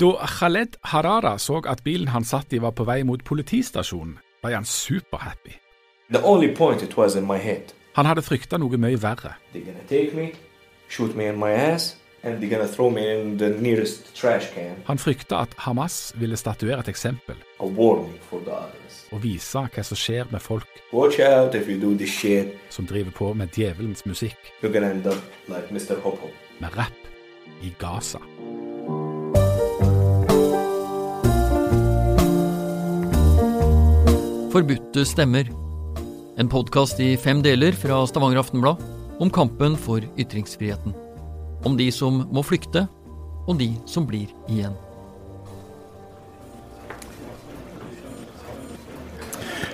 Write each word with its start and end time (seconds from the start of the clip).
Da 0.00 0.26
Khaled 0.26 0.76
Harara 0.82 1.38
så 1.38 1.60
at 1.70 1.82
bilen 1.84 2.08
han 2.08 2.24
satt 2.24 2.52
i 2.52 2.58
var 2.58 2.72
på 2.74 2.86
vei 2.88 3.02
mot 3.06 3.20
politistasjonen, 3.24 4.16
ble 4.42 4.54
han 4.56 4.66
superhappy. 4.66 5.54
Han 7.94 8.06
hadde 8.08 8.24
frykta 8.26 8.58
noe 8.58 8.80
mye 8.80 8.98
verre. 8.98 9.36
Me, 9.54 11.32
me 11.32 11.52
ass. 11.54 11.94
Han 14.88 14.98
frykta 14.98 15.42
at 15.44 15.54
Hamas 15.60 15.98
ville 16.16 16.38
statuere 16.40 16.80
et 16.80 16.88
eksempel 16.88 17.36
og 17.60 19.20
vise 19.20 19.60
hva 19.60 19.84
som 19.84 20.00
skjer 20.00 20.32
med 20.32 20.40
folk 20.40 20.80
som 22.72 22.88
driver 22.88 23.12
på 23.12 23.34
med 23.36 23.52
djevelens 23.52 24.06
musikk, 24.08 24.40
like 24.62 24.80
med 26.60 26.78
rapp, 26.78 27.00
i 27.60 27.74
Gaza. 27.78 28.33
Forbudte 34.54 35.02
stemmer. 35.02 35.48
En 36.38 36.46
podkast 36.46 37.00
i 37.02 37.16
fem 37.18 37.40
deler 37.42 37.74
fra 37.74 37.96
Stavanger 38.06 38.38
Aftenblad 38.38 38.78
om 39.18 39.26
kampen 39.34 39.74
for 39.74 40.04
ytringsfriheten. 40.14 40.94
Om 41.66 41.74
de 41.74 41.88
som 41.90 42.20
må 42.30 42.44
flykte, 42.46 42.84
og 43.50 43.58
de 43.58 43.72
som 43.90 44.06
blir 44.06 44.30
igjen. 44.46 44.78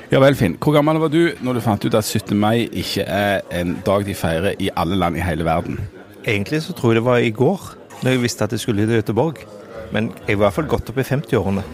Ja 0.08 0.24
vel, 0.24 0.32
Finn. 0.40 0.56
Hvor 0.56 0.78
gammel 0.78 1.04
var 1.04 1.12
du 1.12 1.36
når 1.44 1.60
du 1.60 1.64
fant 1.68 1.84
ut 1.84 2.00
at 2.00 2.08
17. 2.08 2.32
mai 2.32 2.64
ikke 2.72 3.04
er 3.04 3.44
en 3.60 3.76
dag 3.84 4.08
de 4.08 4.16
feirer 4.16 4.56
i 4.56 4.72
alle 4.80 4.96
land 4.96 5.20
i 5.20 5.28
hele 5.28 5.44
verden? 5.44 5.76
Egentlig 6.24 6.64
så 6.64 6.72
tror 6.72 6.94
jeg 6.94 7.02
det 7.02 7.08
var 7.12 7.20
i 7.20 7.36
går, 7.36 7.72
når 8.00 8.16
jeg 8.16 8.24
visste 8.24 8.48
at 8.48 8.56
jeg 8.56 8.64
skulle 8.64 8.88
til 8.88 9.02
Göteborg. 9.02 9.44
Men 9.92 10.14
jeg 10.24 10.38
var 10.38 10.46
i 10.46 10.46
hvert 10.48 10.62
fall 10.62 10.76
godt 10.78 10.88
opp 10.88 11.04
i 11.04 11.10
50-årene. 11.18 11.68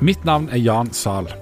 Mitt 0.00 0.24
navn 0.24 0.48
er 0.48 0.64
Jan 0.64 0.96
Zahl. 0.96 1.36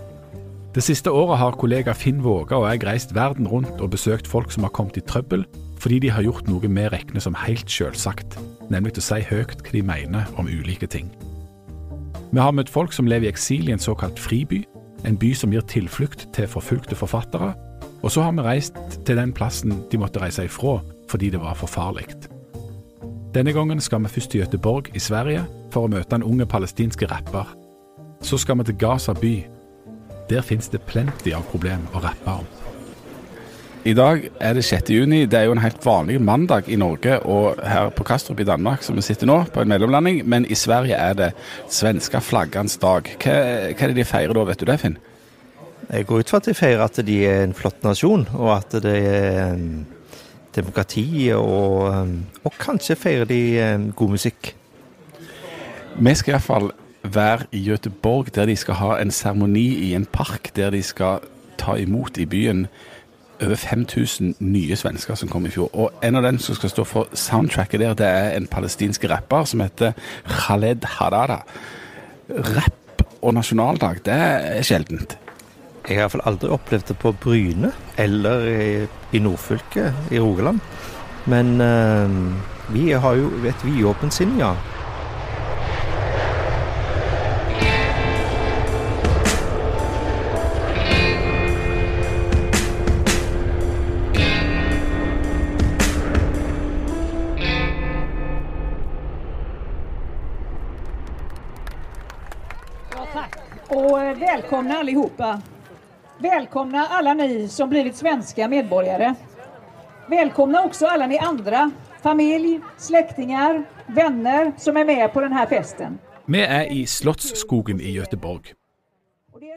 Det 0.74 0.82
siste 0.82 1.10
året 1.14 1.38
har 1.38 1.54
kollega 1.54 1.92
Finn 1.94 2.18
Våga 2.24 2.56
og 2.58 2.64
jeg 2.66 2.80
reist 2.82 3.12
verden 3.14 3.46
rundt 3.46 3.78
og 3.78 3.92
besøkt 3.92 4.26
folk 4.26 4.50
som 4.50 4.64
har 4.66 4.72
kommet 4.74 4.96
i 4.98 5.04
trøbbel 5.06 5.44
fordi 5.78 6.00
de 6.02 6.10
har 6.10 6.24
gjort 6.26 6.48
noe 6.50 6.64
vi 6.64 6.86
regner 6.90 7.22
som 7.22 7.36
helt 7.38 7.70
selvsagt, 7.70 8.34
nemlig 8.72 8.96
å 8.98 9.04
si 9.04 9.20
høyt 9.28 9.60
hva 9.60 9.70
de 9.70 9.82
mener 9.86 10.32
om 10.40 10.48
ulike 10.50 10.88
ting. 10.90 11.12
Vi 12.32 12.40
har 12.42 12.54
møtt 12.56 12.72
folk 12.72 12.90
som 12.96 13.06
lever 13.06 13.28
i 13.28 13.30
eksil 13.30 13.68
i 13.68 13.74
en 13.76 13.82
såkalt 13.82 14.18
friby, 14.18 14.64
en 15.06 15.18
by 15.20 15.30
som 15.38 15.52
gir 15.54 15.62
tilflukt 15.70 16.26
til 16.34 16.50
forfulgte 16.50 16.98
forfattere, 16.98 17.52
og 18.02 18.10
så 18.10 18.24
har 18.24 18.34
vi 18.34 18.48
reist 18.48 18.80
til 19.06 19.20
den 19.20 19.30
plassen 19.36 19.76
de 19.92 20.00
måtte 20.00 20.24
reise 20.24 20.48
ifra 20.48 20.80
fordi 21.12 21.30
det 21.30 21.38
var 21.38 21.54
for 21.54 21.70
farlig. 21.70 22.08
Denne 23.34 23.54
gangen 23.54 23.78
skal 23.80 24.02
vi 24.02 24.10
først 24.10 24.32
til 24.32 24.42
Göteborg 24.42 24.90
i 24.94 24.98
Sverige 24.98 25.44
for 25.70 25.86
å 25.86 25.92
møte 25.92 26.18
en 26.18 26.26
unge 26.26 26.48
palestinske 26.50 27.06
rapper. 27.12 27.46
Så 28.24 28.40
skal 28.40 28.58
vi 28.58 28.72
til 28.72 28.80
Gaza 28.80 29.14
by. 29.14 29.36
Der 30.34 30.42
finnes 30.42 30.66
det 30.68 30.82
plenty 30.82 31.30
av 31.30 31.44
problem 31.46 31.84
å 31.94 32.00
rappe 32.02 32.32
om. 32.40 32.46
I 33.86 33.92
dag 33.94 34.24
er 34.42 34.56
det 34.56 34.64
6. 34.66 34.88
juni. 34.90 35.20
Det 35.30 35.38
er 35.38 35.44
jo 35.46 35.54
en 35.54 35.62
helt 35.62 35.84
vanlig 35.84 36.16
mandag 36.24 36.66
i 36.72 36.78
Norge 36.80 37.20
og 37.28 37.60
her 37.62 37.92
på 37.94 38.06
Kastrup 38.08 38.40
i 38.42 38.46
Danmark, 38.48 38.82
som 38.82 38.96
vi 38.98 39.04
sitter 39.04 39.28
nå, 39.30 39.36
på 39.52 39.62
en 39.62 39.70
mellomlanding. 39.70 40.22
Men 40.26 40.48
i 40.48 40.56
Sverige 40.58 40.98
er 40.98 41.14
det 41.18 41.30
svenske 41.70 42.18
flaggernes 42.24 42.78
dag. 42.82 43.12
Hva, 43.22 43.36
hva 43.76 43.86
er 43.86 43.92
det 43.92 43.98
de 44.00 44.08
feirer 44.08 44.34
da, 44.34 44.46
vet 44.48 44.64
du 44.64 44.66
det, 44.72 44.78
Finn? 44.82 44.98
Jeg 45.84 46.08
går 46.08 46.24
ut 46.24 46.32
fra 46.32 46.40
at 46.42 46.48
de 46.48 46.56
feirer 46.58 46.82
at 46.82 47.02
de 47.06 47.18
er 47.28 47.44
en 47.44 47.54
flott 47.54 47.84
nasjon, 47.86 48.26
og 48.34 48.54
at 48.56 48.78
det 48.82 48.94
er 49.04 49.52
um, 49.54 49.84
demokrati, 50.56 51.06
og, 51.36 51.84
um, 51.92 52.16
og 52.42 52.56
kanskje 52.58 52.98
feirer 52.98 53.28
de 53.30 53.42
um, 53.68 53.90
god 53.94 54.16
musikk. 54.16 54.54
Vi 55.94 56.16
skal 56.18 56.34
iallfall 56.34 56.72
være 57.04 57.46
i 57.52 57.70
Göteborg, 57.70 58.34
der 58.34 58.46
de 58.46 58.56
skal 58.56 58.74
ha 58.74 58.96
en 58.98 59.10
seremoni 59.10 59.68
i 59.88 59.94
en 59.94 60.06
park, 60.06 60.50
der 60.56 60.70
de 60.70 60.82
skal 60.82 61.18
ta 61.58 61.74
imot 61.74 62.16
i 62.16 62.24
byen 62.26 62.66
over 63.42 63.56
5000 63.56 64.34
nye 64.38 64.76
svensker 64.76 65.14
som 65.14 65.28
kom 65.28 65.46
i 65.46 65.50
fjor. 65.50 65.70
Og 65.72 65.92
en 66.02 66.16
av 66.16 66.22
dem 66.22 66.38
som 66.38 66.54
skal 66.54 66.70
stå 66.70 66.84
for 66.84 67.10
soundtracket 67.18 67.80
der, 67.80 67.94
det 67.98 68.06
er 68.06 68.36
en 68.36 68.46
palestinsk 68.46 69.04
rapper 69.10 69.44
som 69.44 69.60
heter 69.60 69.92
Khaled 70.28 70.86
Harada. 70.98 71.42
Rapp 72.30 73.04
og 73.22 73.34
nasjonaldag, 73.34 74.04
det 74.04 74.14
er 74.14 74.62
sjeldent. 74.62 75.18
Jeg 75.84 75.98
har 75.98 76.06
iallfall 76.06 76.24
aldri 76.24 76.48
opplevd 76.48 76.88
det 76.88 76.96
på 76.96 77.12
Bryne 77.20 77.72
eller 78.00 78.46
i, 79.12 79.18
nordfylket, 79.20 79.92
i 80.10 80.20
Rogaland. 80.20 80.60
Men 81.28 81.60
um, 81.60 82.36
vi 82.72 82.90
har 82.92 83.18
jo 83.18 83.28
et 83.44 83.64
vidåpent 83.66 84.14
sinn, 84.14 84.38
ja. 84.40 84.54
Allihopa. 104.74 105.42
Välkomna 106.18 106.86
alla 106.86 107.14
ni 107.14 107.48
som 107.48 107.68
blivit 107.68 107.96
svenska 107.96 108.48
medborgare. 108.48 109.14
Välkomna 110.08 110.62
också 110.64 110.86
alla 110.86 111.06
ni 111.06 111.18
andra, 111.18 111.70
familj, 112.02 112.60
släktingar, 112.76 113.64
vänner 113.86 114.52
som 114.58 114.76
är 114.76 114.84
med 114.84 115.12
på 115.12 115.20
den 115.20 115.32
här 115.32 115.46
festen. 115.46 115.98
Vi 116.26 116.38
er 116.38 116.72
i 116.72 116.86
Slottsskogen 116.86 117.80
i 117.80 117.90
Göteborg. 117.90 118.54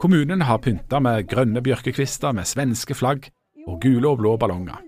Kommunen 0.00 0.42
har 0.42 0.58
pynta 0.58 1.00
med 1.00 1.28
grønne 1.28 1.60
bjørkekvister 1.60 2.32
med 2.32 2.46
svenske 2.46 2.94
flagg 2.94 3.30
og 3.66 3.80
gule 3.82 4.08
og 4.08 4.20
blå 4.20 4.36
ballonger. 4.36 4.78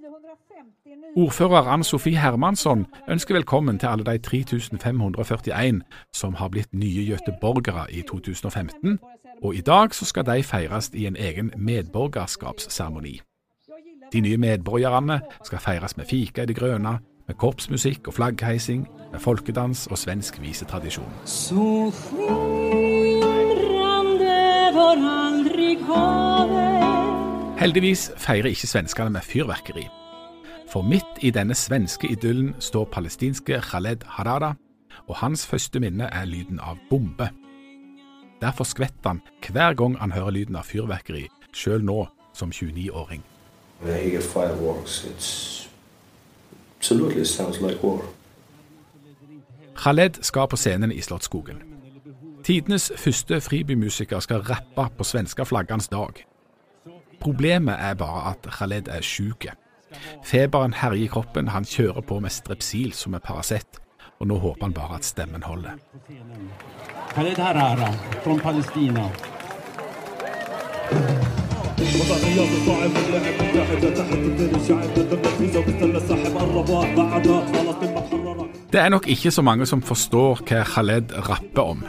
Ordfører 1.16 1.66
Ann 1.66 1.82
Sofie 1.84 2.18
Hermansson 2.18 2.84
ønsker 3.10 3.34
velkommen 3.34 3.78
til 3.78 3.90
alle 3.90 4.04
de 4.06 4.18
3541 4.22 5.80
som 6.14 6.36
har 6.38 6.52
blitt 6.54 6.70
nye 6.70 7.02
göteborgere 7.08 7.88
i 7.90 8.04
2015, 8.06 8.98
og 9.42 9.54
i 9.54 9.60
dag 9.60 9.94
så 9.94 10.04
skal 10.04 10.26
de 10.26 10.42
feires 10.42 10.90
i 10.94 11.06
en 11.06 11.16
egen 11.16 11.52
medborgerskapsseremoni. 11.56 13.20
De 14.12 14.20
nye 14.20 14.36
medborgerne 14.36 15.20
skal 15.44 15.58
feires 15.58 15.96
med 15.96 16.04
fika 16.06 16.42
i 16.42 16.46
det 16.46 16.56
grønne, 16.56 16.98
med 17.26 17.34
korpsmusikk 17.38 18.08
og 18.08 18.14
flaggheising, 18.14 18.88
med 19.12 19.20
folkedans 19.20 19.86
og 19.86 19.98
svensk 19.98 20.40
visetradisjon. 20.42 21.12
Så 21.24 21.92
skimrande 21.94 23.04
var 24.74 24.96
aldrig 25.26 25.78
havet 25.86 26.80
Heldigvis 27.60 28.10
feirer 28.16 28.48
ikke 28.48 28.66
svenskene 28.66 29.10
med 29.10 29.20
fyrverkeri. 29.20 29.88
For 30.72 30.82
midt 30.82 31.18
i 31.20 31.30
denne 31.30 31.54
svenske 31.54 32.08
idyllen 32.08 32.54
står 32.58 32.84
palestinske 32.92 33.60
Khaled 33.60 33.96
Harada, 34.06 34.52
og 35.08 35.16
hans 35.16 35.46
første 35.46 35.80
minne 35.80 36.08
er 36.12 36.24
lyden 36.24 36.60
av 36.62 36.78
bombe. 36.90 37.28
Derfor 38.40 38.64
skvetter 38.64 39.08
han 39.08 39.20
hver 39.50 39.74
gang 39.74 39.98
han 40.00 40.12
hører 40.12 40.30
lyden 40.30 40.56
av 40.56 40.64
fyrverkeri, 40.68 41.26
sjøl 41.52 41.84
nå 41.84 42.06
som 42.32 42.52
29-åring. 42.54 43.22
When 43.82 43.96
I 43.96 44.10
hear 44.10 44.20
fireworks, 44.20 45.04
it's 45.04 45.68
absolutely 46.78 47.24
sounds 47.24 47.60
like 47.60 47.82
war. 47.82 48.02
Khaled 49.76 50.22
skal 50.22 50.48
på 50.48 50.56
scenen 50.56 50.92
i 50.92 51.00
Slottsskogen. 51.00 51.62
Tidenes 52.44 52.92
første 52.96 53.40
fribymusiker 53.40 54.20
skal 54.20 54.40
rappe 54.40 54.74
på 54.74 55.04
svenske 55.04 55.10
svenskeflaggernes 55.10 55.88
dag. 55.88 56.24
Problemet 57.20 57.76
er 57.78 57.94
bare 57.94 58.30
at 58.30 58.50
Khaled 58.52 58.88
er 58.88 59.00
sjuk. 59.00 59.46
Feberen 60.24 60.74
herjer 60.74 61.04
i 61.04 61.06
kroppen, 61.06 61.48
han 61.48 61.64
kjører 61.64 62.00
på 62.00 62.20
med 62.20 62.30
strepsil 62.30 62.92
som 62.92 63.14
er 63.14 63.24
Paracet, 63.24 63.80
og 64.18 64.26
nå 64.26 64.38
håper 64.38 64.64
han 64.64 64.74
bare 64.74 65.00
at 65.00 65.04
stemmen 65.04 65.42
holder. 65.42 65.76
Khaled 67.14 67.38
Harara 67.38 67.92
from 68.22 68.38
Palestina. 68.38 69.10
Det 78.72 78.80
er 78.80 78.88
nok 78.88 79.08
ikke 79.08 79.30
så 79.30 79.42
mange 79.42 79.66
som 79.66 79.82
forstår 79.82 80.44
hva 80.46 80.62
Khaled 80.64 81.16
rapper 81.28 81.62
om. 81.62 81.82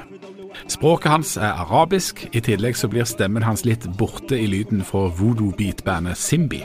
Språket 0.67 1.11
hans 1.11 1.37
er 1.37 1.53
arabisk, 1.53 2.25
i 2.33 2.41
tillegg 2.41 2.77
så 2.77 2.89
blir 2.89 3.05
stemmen 3.05 3.45
hans 3.45 3.61
litt 3.65 3.85
borte 3.97 4.39
i 4.39 4.47
lyden 4.49 4.81
fra 4.83 5.05
voodoo-beatbandet 5.19 6.17
Simbi. 6.17 6.63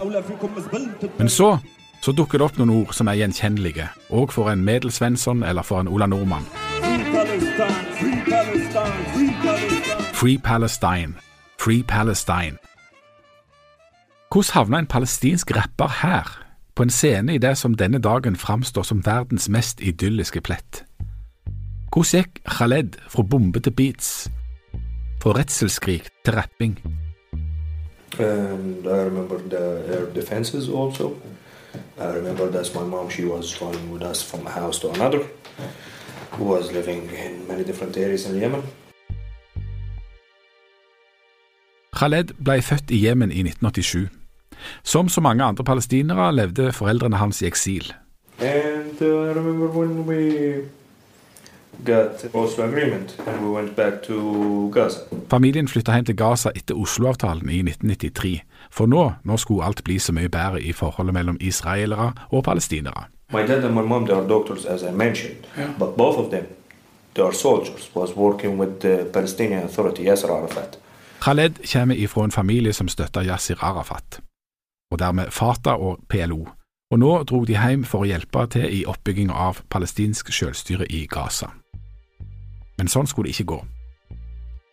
Men 1.19 1.29
så 1.29 1.59
så 2.01 2.13
dukker 2.13 2.39
det 2.39 2.45
opp 2.45 2.59
noen 2.61 2.71
ord 2.71 2.93
som 2.95 3.09
er 3.11 3.17
gjenkjennelige, 3.19 3.89
òg 4.15 4.33
for 4.33 4.53
en 4.53 4.65
Medel 4.65 4.93
Svensson 4.95 5.43
eller 5.43 5.67
for 5.67 5.81
en 5.81 5.89
Ola 5.91 6.07
Nordmann. 6.07 6.45
Free 10.17 10.39
Palestine, 10.39 11.15
Free 11.59 11.83
Palestine. 11.83 12.57
Hvordan 14.33 14.53
havna 14.53 14.79
en 14.79 14.87
palestinsk 14.87 15.57
rapper 15.57 15.89
her, 16.03 16.45
på 16.75 16.83
en 16.83 16.91
scene 16.91 17.35
i 17.35 17.39
det 17.39 17.59
som 17.59 17.75
denne 17.75 17.99
dagen 17.99 18.37
framstår 18.37 18.83
som 18.83 19.03
verdens 19.07 19.49
mest 19.49 19.81
idylliske 19.81 20.41
plett? 20.41 20.85
Hvordan 21.93 22.25
gikk 22.25 22.41
Khaled 22.49 22.97
fra 23.09 23.23
bombe 23.23 23.61
til 23.61 23.73
beats? 23.73 24.31
Fra 25.23 25.37
redselskrik 25.37 26.09
til 26.25 26.35
rapping? 26.35 26.79
And 28.19 28.87
I 28.87 29.05
remember 29.05 29.39
the 29.39 29.65
air 29.95 30.07
defenses 30.15 30.69
also. 30.69 31.13
I 32.01 32.07
remember 32.17 32.49
that's 32.51 32.75
my 32.75 32.89
mom. 32.89 33.11
She 33.11 33.25
was 33.25 33.61
running 33.63 33.93
with 33.93 34.11
us 34.11 34.31
from 34.31 34.47
a 34.47 34.51
house 34.51 34.81
to 34.81 34.89
another. 34.91 35.21
Who 36.31 36.45
was 36.45 36.73
living 36.73 37.03
in 37.03 37.49
many 37.49 37.65
different 37.65 37.97
areas 37.97 38.27
in 38.27 38.41
Yemen. 38.41 38.63
Khaled 41.97 42.35
ble 42.45 42.61
født 42.63 42.91
i 42.93 43.07
Jemen 43.07 43.31
i 43.33 43.41
1987. 43.41 44.09
Som 44.85 45.09
så 45.09 45.21
mange 45.21 45.45
andre 45.45 45.65
palestinere 45.65 46.33
levde 46.35 46.73
foreldrene 46.73 47.17
hans 47.17 47.43
i 47.43 47.47
eksil. 47.49 47.93
And 48.39 49.01
uh, 49.01 49.31
I 49.31 49.33
remember 49.33 49.67
when 49.67 50.07
we 50.07 50.65
got 51.85 52.35
Oslo 52.35 52.65
agreement 52.65 53.17
and 53.27 53.41
we 53.41 53.51
went 53.51 53.77
back 53.77 53.95
Gaza. 54.73 55.01
Familien 55.31 55.69
flytta 55.69 55.95
hjem 55.95 56.05
til 56.05 56.17
Gaza 56.17 56.51
etter 56.55 56.77
Oslo-avtalen 56.77 57.49
i 57.49 57.63
1993, 57.63 58.41
for 58.71 58.87
nå, 58.87 59.13
nå 59.25 59.37
skulle 59.37 59.65
alt 59.65 59.85
bli 59.85 59.99
så 59.99 60.13
mye 60.13 60.29
bedre 60.29 60.61
i 60.61 60.73
forholdet 60.73 61.15
mellom 61.15 61.37
israelere 61.41 62.13
og 62.31 62.45
palestinere. 62.45 63.09
My 63.33 63.43
dad 63.47 63.65
and 63.65 63.75
my 63.75 63.83
mom, 63.83 64.07
they 64.07 64.17
are 64.17 64.29
doctors, 64.29 64.65
as 64.65 64.83
I 64.83 64.91
mentioned, 64.91 65.47
but 65.79 65.97
both 65.97 66.19
of 66.19 66.31
them, 66.31 66.47
they 67.15 67.25
are 67.25 67.33
soldiers, 67.33 67.91
was 67.95 68.17
working 68.17 68.61
with 68.61 68.81
the 68.81 69.07
Palestinian 69.13 69.65
Authority, 69.65 70.05
Yasser 70.05 70.31
Arafat. 70.31 70.79
Khaled 71.21 71.59
kommer 71.73 71.95
ifra 71.95 72.25
en 72.25 72.31
familie 72.31 72.73
som 72.73 72.89
støtta 72.89 73.25
Yasir 73.25 73.57
Arafat, 73.61 74.21
og 74.91 74.99
dermed 74.99 75.31
Fatah 75.31 75.81
og 75.81 76.05
PLO, 76.09 76.47
og 76.91 76.99
nå 76.99 77.23
dro 77.25 77.45
de 77.45 77.57
hjem 77.57 77.85
for 77.85 78.05
å 78.05 78.11
hjelpe 78.11 78.47
til 78.55 78.67
i 78.71 78.85
oppbygginga 78.87 79.35
av 79.35 79.63
palestinsk 79.71 80.31
selvstyre 80.33 80.87
i 80.91 81.07
Gaza. 81.11 81.51
Men 82.79 82.89
sånn 82.89 83.09
skulle 83.11 83.31
det 83.31 83.41
ikke 83.41 83.53
gå. 83.57 83.61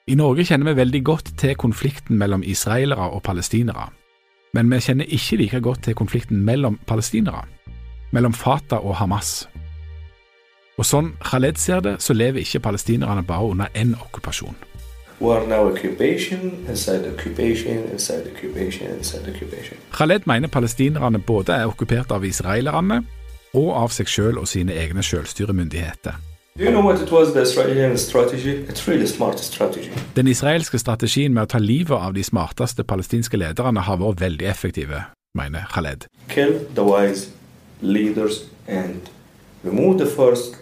I 0.08 0.16
Norge 0.20 0.44
kjenner 0.44 0.74
vi 0.74 0.82
veldig 0.82 1.04
godt 1.08 1.34
til 1.40 1.56
konflikten 1.56 2.20
mellom 2.20 2.44
israelere 2.44 3.08
og 3.16 3.24
palestinere, 3.24 3.88
men 4.54 4.70
vi 4.70 4.82
kjenner 4.84 5.10
ikke 5.10 5.40
like 5.40 5.62
godt 5.64 5.88
til 5.88 5.96
konflikten 5.96 6.44
mellom 6.46 6.78
palestinere, 6.86 7.48
mellom 8.12 8.34
Fatah 8.34 8.84
og 8.84 9.00
Hamas. 9.00 9.48
Og 10.78 10.86
sånn 10.86 11.14
Khaled 11.24 11.58
ser 11.62 11.82
det, 11.86 11.96
så 12.02 12.14
lever 12.14 12.44
ikke 12.44 12.62
palestinerne 12.68 13.24
bare 13.26 13.50
under 13.56 13.74
én 13.74 13.96
okkupasjon. 13.98 14.56
We 15.20 15.30
are 15.32 15.48
now 15.48 15.72
occupation, 15.72 16.66
inside 16.70 17.06
occupation, 17.14 17.90
inside 17.92 18.28
occupation, 18.36 18.90
inside 18.98 19.30
occupation. 19.30 19.78
Khaled 19.92 20.22
mener 20.26 20.48
palestinerne 20.48 21.20
både 21.20 21.54
er 21.54 21.66
okkupert 21.68 22.12
av 22.12 22.26
israelerne 22.26 23.04
og 23.54 23.74
av 23.78 23.90
seg 23.94 24.10
selv 24.10 24.42
og 24.42 24.48
sine 24.48 24.74
egne 24.74 25.04
selvstyremyndigheter. 25.04 26.18
You 26.56 26.70
know 26.70 26.82
what 26.82 27.02
it 27.02 27.12
was, 27.12 27.34
the 27.34 27.42
Israeli 27.42 27.98
strategy? 27.98 28.66
It's 28.70 28.88
really. 28.88 29.08
Den 30.16 30.28
israelske 30.28 30.78
strategien 30.78 31.34
med 31.34 31.44
å 31.44 31.50
ta 31.50 31.58
livet 31.58 31.98
av 31.98 32.14
de 32.14 32.24
smarteste 32.24 32.84
palestinske 32.84 33.38
lederne 33.38 33.82
har 33.82 33.98
vært 33.98 34.22
veldig 34.22 34.46
effektive, 34.46 35.02
mener 35.34 35.66
Khaled. 35.74 36.06
Kill 36.30 36.60
the 36.76 36.84
wise 36.84 37.32
leaders 37.82 38.46
and 38.68 39.10
remove 39.64 39.98
the 39.98 40.06
first 40.06 40.56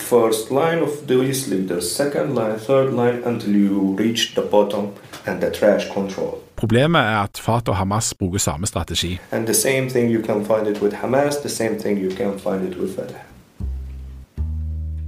first 0.00 0.50
line 0.50 0.82
of 0.82 0.90
these 1.06 1.50
leaders, 1.50 1.96
second 1.96 2.34
line, 2.34 2.58
third 2.58 2.92
line, 2.92 3.22
until 3.24 3.54
you 3.54 3.96
reach 3.98 4.34
the 4.34 4.42
bottom 4.50 4.88
and 5.26 5.40
the 5.40 5.50
trash 5.50 5.88
control. 5.94 6.34
Problemet 6.56 7.00
er 7.00 7.22
at 7.22 7.38
Fatah 7.38 7.72
og 7.72 7.76
Hamas 7.76 8.14
bruker 8.14 8.38
samme 8.38 8.66
strategi. 8.66 9.18
And 9.30 9.46
the 9.46 9.54
same 9.54 9.90
thing 9.90 10.12
you 10.12 10.22
can 10.24 10.44
find 10.44 10.66
it 10.66 10.82
with 10.82 10.96
Hamas, 10.96 11.40
the 11.42 11.48
same 11.48 11.78
thing 11.78 11.98
you 11.98 12.10
can 12.16 12.38
find 12.38 12.72
it 12.72 12.78
with 12.80 12.94
Fatah. 12.96 13.20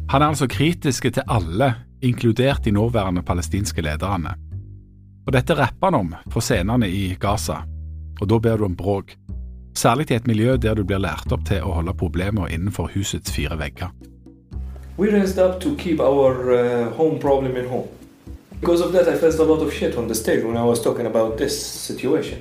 Han 0.09 0.23
er 0.23 0.27
altså 0.27 0.47
kritiske 0.47 1.11
til 1.11 1.23
alle, 1.29 1.75
inkludert 2.03 2.65
de 2.65 2.71
nåværende 2.71 3.23
palestinske 3.23 3.83
lederne. 3.83 4.35
Og 5.27 5.33
dette 5.33 5.55
rapper 5.55 5.87
han 5.87 5.95
om 5.95 6.15
på 6.31 6.41
scenene 6.41 6.89
i 6.89 7.15
Gaza, 7.21 7.63
og 8.21 8.29
da 8.29 8.39
ber 8.39 8.57
du 8.57 8.65
om 8.65 8.77
bråk. 8.77 9.17
Særlig 9.75 10.11
i 10.11 10.15
et 10.15 10.27
miljø 10.27 10.57
der 10.57 10.75
du 10.75 10.85
blir 10.85 11.01
lært 11.01 11.33
opp 11.33 11.47
til 11.49 11.63
å 11.65 11.73
holde 11.73 11.95
problemer 11.95 12.51
innenfor 12.53 12.91
husets 12.95 13.33
fire 13.33 13.57
vegger. 13.59 13.89
We 14.97 15.11
raised 15.11 15.39
up 15.39 15.61
to 15.61 15.75
keep 15.77 16.01
our 16.01 16.53
uh, 16.53 16.91
home 16.91 17.19
problem 17.19 17.57
in 17.57 17.67
home. 17.69 17.89
Because 18.61 18.81
of 18.81 18.93
that, 18.93 19.09
I 19.09 19.17
faced 19.17 19.39
a 19.39 19.45
lot 19.45 19.63
of 19.63 19.73
shit 19.73 19.97
on 19.97 20.07
the 20.07 20.15
stage 20.15 20.45
when 20.45 20.57
I 20.57 20.65
was 20.65 20.83
talking 20.83 21.07
about 21.07 21.39
this 21.39 21.55
situation. 21.89 22.39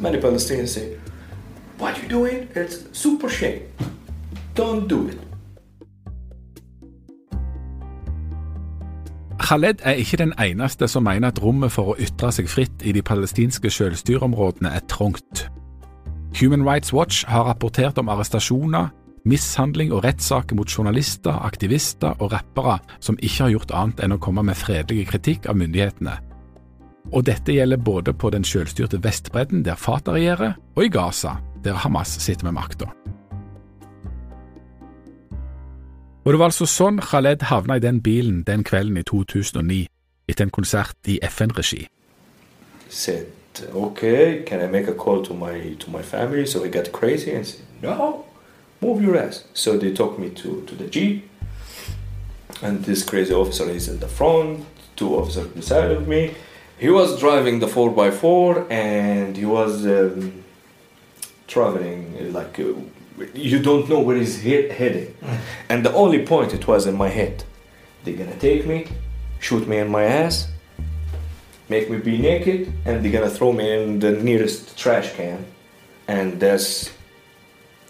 Many 0.00 0.18
Palestinians 0.18 0.68
say, 0.68 0.96
What 1.78 2.00
you 2.02 2.08
doing? 2.08 2.48
It's 2.54 2.84
super 2.92 3.28
shame. 3.28 3.62
Don't 4.54 4.86
do 4.86 5.08
it. 5.08 5.18
Khaled 9.38 9.80
er 9.82 9.90
ikke 9.90 10.16
den 10.16 10.32
eneste 10.38 10.88
som 10.88 11.02
mener 11.02 11.28
at 11.28 11.42
rommet 11.42 11.72
for 11.72 11.92
å 11.92 11.96
ytre 11.98 12.30
seg 12.32 12.48
fritt 12.48 12.84
i 12.86 12.92
de 12.92 13.02
palestinske 13.02 13.70
selvstyreområdene 13.70 14.70
er 14.70 14.84
trangt. 14.88 15.48
Human 16.40 16.62
Rights 16.68 16.92
Watch 16.94 17.24
har 17.26 17.44
rapportert 17.50 17.98
om 17.98 18.08
arrestasjoner, 18.08 18.88
mishandling 19.28 19.92
og 19.92 20.04
rettssaker 20.04 20.56
mot 20.58 20.70
journalister, 20.70 21.34
aktivister 21.46 22.16
og 22.18 22.32
rappere 22.32 22.78
som 23.00 23.18
ikke 23.20 23.44
har 23.44 23.54
gjort 23.54 23.74
annet 23.76 24.02
enn 24.04 24.16
å 24.16 24.20
komme 24.22 24.44
med 24.46 24.58
fredelig 24.58 25.08
kritikk 25.12 25.48
av 25.50 25.58
myndighetene. 25.60 26.18
Og 27.12 27.26
dette 27.26 27.54
gjelder 27.54 27.82
både 27.82 28.14
på 28.14 28.30
den 28.30 28.44
selvstyrte 28.46 29.00
Vestbredden, 29.02 29.64
der 29.66 29.78
Fatah 29.78 30.14
regjerer, 30.14 30.54
og 30.76 30.84
i 30.84 30.92
Gaza, 30.92 31.36
der 31.64 31.74
Hamas 31.82 32.14
sitter 32.22 32.46
med 32.48 32.56
makta. 32.60 32.88
Og 36.22 36.30
det 36.30 36.38
var 36.38 36.52
altså 36.52 36.68
sånn 36.70 37.00
Khaled 37.02 37.42
havna 37.50 37.76
i 37.76 37.82
den 37.82 37.98
bilen 38.02 38.44
den 38.46 38.62
kvelden 38.62 39.00
i 39.00 39.02
2009, 39.02 39.86
etter 40.30 40.46
en 40.46 40.54
konsert 40.54 41.10
i 41.10 41.18
FN-regi. 41.26 41.88
Said, 42.88 43.26
Okay, 43.74 44.44
can 44.46 44.62
I 44.62 44.66
make 44.66 44.88
a 44.88 44.94
call 44.94 45.22
to 45.24 45.34
my 45.34 45.74
to 45.78 45.90
my 45.90 46.00
family? 46.00 46.46
So 46.46 46.62
he 46.64 46.70
got 46.70 46.92
crazy 46.92 47.34
and 47.34 47.46
said, 47.46 47.60
No, 47.82 48.24
move 48.82 49.02
your 49.02 49.16
ass. 49.16 49.44
So 49.54 49.78
they 49.78 49.92
took 49.92 50.18
me 50.18 50.28
to, 50.40 50.62
to 50.66 50.74
the 50.74 50.88
Jeep. 50.88 51.28
And 52.62 52.84
this 52.84 53.04
crazy 53.04 53.32
officer 53.32 53.68
is 53.70 53.88
in 53.88 53.98
the 54.00 54.08
front, 54.08 54.66
two 54.96 55.16
officers 55.16 55.48
beside 55.48 55.90
of 55.90 56.06
me. 56.06 56.34
He 56.78 56.90
was 56.90 57.18
driving 57.18 57.60
the 57.60 57.66
4x4 57.66 58.70
and 58.70 59.36
he 59.36 59.44
was 59.44 59.86
um, 59.86 60.44
traveling 61.46 62.32
like 62.32 62.58
uh, 62.58 62.72
you 63.34 63.58
don't 63.60 63.88
know 63.88 64.00
where 64.00 64.16
he's 64.16 64.40
he- 64.40 64.68
heading. 64.68 65.14
And 65.68 65.84
the 65.84 65.92
only 65.92 66.26
point 66.26 66.52
it 66.52 66.66
was 66.66 66.86
in 66.86 66.96
my 66.96 67.08
head. 67.08 67.44
They're 68.04 68.16
gonna 68.16 68.38
take 68.38 68.66
me, 68.66 68.86
shoot 69.38 69.68
me 69.68 69.78
in 69.78 69.88
my 69.88 70.04
ass, 70.04 70.48
make 71.68 71.88
me 71.90 71.98
be 71.98 72.18
naked, 72.18 72.72
and 72.84 73.04
they're 73.04 73.12
gonna 73.12 73.30
throw 73.30 73.52
me 73.52 73.66
in 73.76 74.00
the 74.00 74.12
nearest 74.12 74.76
trash 74.76 75.12
can. 75.12 75.44
And 76.08 76.40
that's 76.40 76.90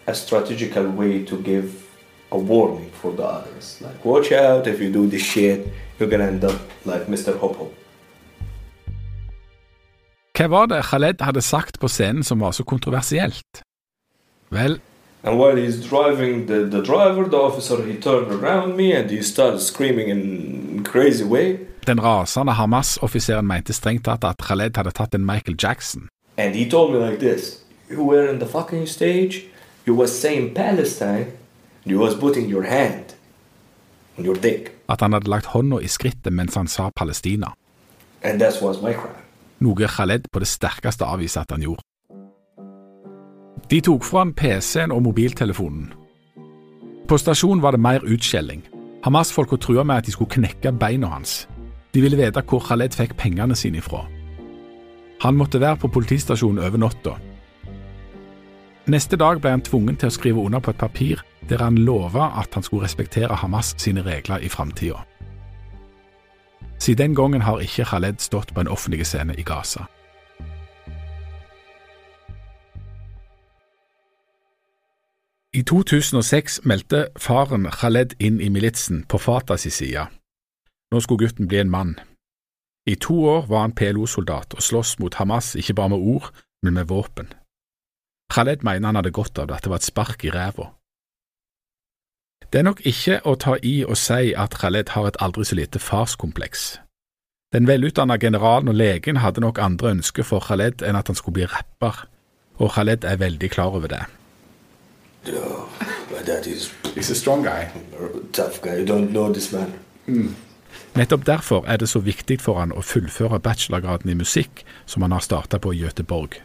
a 0.07 0.13
strategical 0.13 0.87
way 0.87 1.23
to 1.25 1.37
give 1.37 1.65
a 2.31 2.37
warning 2.37 2.89
for 3.01 3.11
the 3.11 3.23
others. 3.23 3.79
Like, 3.81 4.03
watch 4.05 4.31
out 4.31 4.67
if 4.67 4.79
you 4.81 4.91
do 4.91 5.07
this 5.07 5.21
shit, 5.21 5.67
you're 5.99 6.09
gonna 6.09 6.27
end 6.27 6.43
up 6.43 6.59
like 6.85 7.07
Mr. 7.07 7.39
Hop 7.39 7.55
Hop. 7.57 7.71
Hva 10.33 10.47
var 10.49 10.65
det 10.67 10.81
Khaled 10.83 11.21
hadde 11.21 11.41
sagt 11.41 11.79
på 11.79 11.87
scenen 11.87 12.23
som 12.23 12.39
var 12.39 12.51
så 12.51 12.63
kontroversielt? 12.63 13.61
Vel, 14.49 14.79
And 15.25 15.39
while 15.39 15.55
he's 15.55 15.79
driving 15.89 16.47
the, 16.47 16.65
the 16.69 16.81
driver, 16.81 17.23
the 17.29 17.37
officer, 17.37 17.77
he 17.85 17.93
turned 17.95 18.29
around 18.31 18.75
me 18.75 18.91
and 18.93 19.09
he 19.09 19.21
started 19.23 19.61
screaming 19.61 20.09
in 20.09 20.83
crazy 20.83 21.23
way. 21.23 21.57
den 21.87 21.99
rasende 21.99 22.51
Hamas-offiseren 22.51 23.47
mente 23.47 23.73
strengt 23.73 24.03
tatt 24.05 24.23
at 24.23 24.37
Khaled 24.41 24.77
hadde 24.77 24.91
tatt 24.91 25.15
en 25.15 25.25
Michael 25.25 25.55
Jackson. 25.63 26.09
And 26.37 26.55
he 26.55 26.69
told 26.69 26.91
me 26.93 26.99
like 27.09 27.19
this 27.19 27.59
You 27.89 28.03
were 28.03 28.29
in 28.33 28.39
the 28.39 28.45
fucking 28.45 28.87
stage, 28.87 29.45
you 29.85 29.95
were 29.95 30.07
saying 30.07 30.53
Palestine, 30.53 31.31
you 31.85 31.99
was 31.99 32.15
putting 32.15 32.49
your 32.49 32.63
hand 32.63 33.15
on 34.17 34.25
your 34.25 34.35
dick. 34.35 34.71
At 34.89 35.01
han 35.01 35.13
hadde 35.13 35.29
lagt 35.29 35.45
hånda 35.45 35.81
i 35.81 35.87
skrittet 35.87 36.33
mens 36.33 36.55
han 36.55 36.67
sa 36.67 36.89
Palestina. 36.95 37.53
And 38.23 38.39
that 38.39 38.61
was 38.61 38.81
my 38.81 38.93
crime. 38.93 39.23
Noe 39.59 39.87
Khaled 39.87 40.27
på 40.31 40.39
det 40.39 40.47
sterkeste 40.47 41.05
avviser 41.05 41.41
at 41.41 41.51
han 41.51 41.61
gjorde. 41.63 41.83
De 43.71 43.79
tok 43.81 44.03
fram 44.03 44.33
PC-en 44.33 44.91
og 44.91 45.03
mobiltelefonen. 45.05 45.93
På 47.07 47.17
stasjonen 47.17 47.61
var 47.63 47.71
det 47.71 47.83
mer 47.83 48.03
utskjelling. 48.03 48.63
Hamas-folka 49.03 49.57
trua 49.57 49.83
med 49.83 50.03
at 50.03 50.07
de 50.07 50.11
skulle 50.11 50.31
knekke 50.31 50.71
beina 50.79 51.09
hans. 51.11 51.47
De 51.93 52.01
ville 52.01 52.19
vite 52.19 52.43
hvor 52.47 52.63
Khaled 52.63 52.95
fikk 52.95 53.15
pengene 53.19 53.55
sine 53.55 53.79
ifra. 53.79 54.05
Han 55.23 55.37
måtte 55.39 55.61
være 55.61 55.79
på 55.83 55.91
politistasjonen 55.95 56.63
over 56.63 56.79
natta. 56.79 57.15
Neste 58.85 59.15
dag 59.15 59.39
ble 59.39 59.53
han 59.53 59.61
tvungen 59.63 59.95
til 59.95 60.09
å 60.09 60.13
skrive 60.13 60.41
under 60.43 60.59
på 60.59 60.73
et 60.73 60.79
papir 60.81 61.21
der 61.47 61.61
han 61.63 61.77
lova 61.87 62.33
at 62.41 62.51
han 62.51 62.63
skulle 62.63 62.83
respektere 62.83 63.35
Hamas 63.39 63.75
sine 63.79 64.03
regler 64.03 64.43
i 64.43 64.49
framtida. 64.51 65.05
Siden 66.79 66.97
den 66.97 67.15
gangen 67.15 67.41
har 67.41 67.61
ikke 67.63 67.85
Khaled 67.85 68.19
stått 68.19 68.53
på 68.53 68.59
en 68.59 68.67
offentlig 68.67 69.05
scene 69.07 69.35
i 69.39 69.43
Gaza. 69.43 69.85
I 75.53 75.61
2006 75.61 76.65
meldte 76.65 77.07
faren 77.17 77.69
Khaled 77.71 78.15
inn 78.19 78.41
i 78.41 78.49
militsen 78.49 79.05
på 79.07 79.17
Fatahs 79.17 79.67
side. 79.69 80.07
Nå 80.91 80.99
skulle 80.99 81.23
gutten 81.23 81.47
bli 81.47 81.61
en 81.61 81.71
mann. 81.71 81.95
I 82.85 82.95
to 82.95 83.15
år 83.29 83.47
var 83.47 83.61
han 83.61 83.75
PLO-soldat 83.75 84.57
og 84.57 84.61
sloss 84.61 84.97
mot 84.99 85.13
Hamas 85.15 85.55
ikke 85.55 85.73
bare 85.73 85.89
med 85.89 86.03
ord, 86.03 86.33
men 86.63 86.73
med 86.73 86.91
våpen. 86.91 87.31
Khaled 88.33 88.63
mener 88.65 88.87
han 88.87 88.95
hadde 88.95 89.11
godt 89.13 89.37
av 89.39 89.47
det, 89.47 89.55
at 89.59 89.65
det 89.65 89.69
var 89.69 89.81
et 89.81 89.89
spark 89.89 90.23
i 90.25 90.31
ræva. 90.33 90.71
Det 92.53 92.59
er 92.61 92.65
nok 92.67 92.81
ikke 92.85 93.19
å 93.25 93.35
ta 93.41 93.55
i 93.65 93.75
å 93.85 93.95
si 93.97 94.33
at 94.37 94.57
Khaled 94.61 94.93
har 94.93 95.07
et 95.09 95.19
aldri 95.21 95.45
så 95.45 95.57
lite 95.57 95.81
farskompleks. 95.81 96.79
Den 97.53 97.67
velutdanna 97.69 98.17
generalen 98.17 98.69
og 98.73 98.77
legen 98.77 99.21
hadde 99.21 99.41
nok 99.41 99.61
andre 99.61 99.93
ønsker 99.97 100.25
for 100.25 100.41
Khaled 100.41 100.81
enn 100.81 100.97
at 100.97 101.09
han 101.09 101.17
skulle 101.17 101.39
bli 101.39 101.47
rapper, 101.49 102.05
og 102.57 102.73
Khaled 102.75 103.05
er 103.05 103.21
veldig 103.21 103.49
klar 103.53 103.77
over 103.77 103.87
det. 103.87 104.05
My 106.13 106.21
dad 106.25 106.47
is 106.47 106.71
He's 106.95 107.11
a 107.11 107.15
strong 107.15 107.43
guy. 107.43 107.69
a 107.99 108.31
tough 108.33 108.61
guy. 108.61 108.77
You 108.79 108.85
don't 108.85 109.09
know 109.09 109.33
this 109.33 109.51
man. 109.51 109.73
Nettopp 110.95 111.25
derfor 111.25 111.65
er 111.65 111.77
det 111.77 111.89
så 111.89 111.99
viktig 111.99 112.41
for 112.41 112.59
han 112.59 112.73
å 112.73 112.81
fullføre 112.81 113.39
bachelorgraden 113.39 114.11
i 114.11 114.17
musikk 114.17 114.65
som 114.85 115.01
han 115.01 115.11
har 115.11 115.19
starta 115.19 115.57
på 115.57 115.73
i 115.73 115.81
Göteborg. 115.81 116.37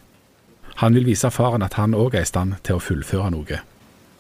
Han 0.79 0.95
vil 0.95 1.07
vise 1.07 1.31
faren 1.31 1.63
at 1.67 1.75
han 1.75 1.95
òg 1.95 2.15
er 2.15 2.23
i 2.23 2.29
stand 2.29 2.53
til 2.63 2.79
å 2.79 2.83
fullføre 2.83 3.31
noe. 3.35 3.57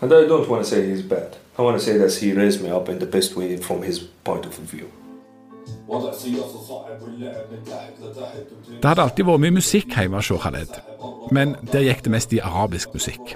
And 0.03 0.13
I 0.13 0.27
don't 0.27 0.49
want 0.51 0.65
to 0.65 0.69
say 0.69 0.87
he's 0.91 1.03
bad. 1.03 1.37
I 1.59 1.63
want 1.63 1.79
to 1.79 1.85
say 1.85 1.99
that 1.99 2.15
he 2.15 2.33
raised 2.35 2.63
me 2.63 2.71
up 2.71 2.89
in 2.89 2.99
the 2.99 3.07
best 3.07 3.37
way 3.37 3.57
from 3.57 3.83
his 3.83 4.01
point 4.25 4.47
of 4.47 4.59
view. 4.73 4.87
Det 8.83 8.89
hadde 8.89 9.03
alltid 9.03 9.25
vært 9.25 9.43
mye 9.43 9.55
musikk 9.57 9.95
hjemme 9.95 10.21
hos 10.21 10.31
Khaled, 10.43 10.81
men 11.33 11.55
der 11.73 11.85
gikk 11.85 12.03
det 12.05 12.13
mest 12.13 12.33
i 12.33 12.41
arabisk 12.41 12.95
musikk. 12.97 13.35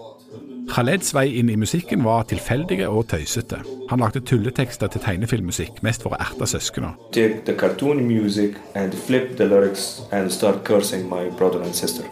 Khaleds 0.72 1.12
vei 1.14 1.26
inn 1.38 1.50
i 1.52 1.58
musikken 1.60 2.04
var 2.04 2.24
tilfeldige 2.30 2.88
og 2.88 3.06
tøysete. 3.12 3.60
Han 3.90 4.00
lagde 4.00 4.24
tulletekster 4.24 4.88
til 4.88 5.04
tegnefilmmusikk, 5.04 5.82
mest 5.84 6.02
for 6.02 6.16
å 6.16 6.20
erte 6.24 6.48
søsknene. 6.48 6.94
Take 7.12 7.44
the 7.46 7.56
cartoon 7.58 8.06
music 8.08 8.56
and 8.74 8.96
flip 9.06 9.36
the 9.36 9.46
lyrics 9.46 10.02
and 10.10 10.32
start 10.32 10.64
cursing 10.64 11.08
my 11.10 11.28
brother 11.38 11.60
and 11.62 11.74
sister. 11.74 12.08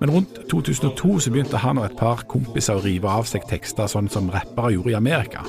Men 0.00 0.10
rundt 0.10 0.38
2002 0.50 1.18
så 1.18 1.30
begynte 1.30 1.60
han 1.60 1.78
og 1.78 1.84
et 1.90 1.96
par 1.98 2.24
kompiser 2.28 2.78
å 2.78 2.84
rive 2.84 3.10
av 3.12 3.28
seg 3.28 3.44
tekster 3.48 3.90
sånn 3.90 4.08
som 4.12 4.30
rappere 4.32 4.72
gjorde 4.74 4.94
i 4.94 4.98
Amerika. 4.98 5.44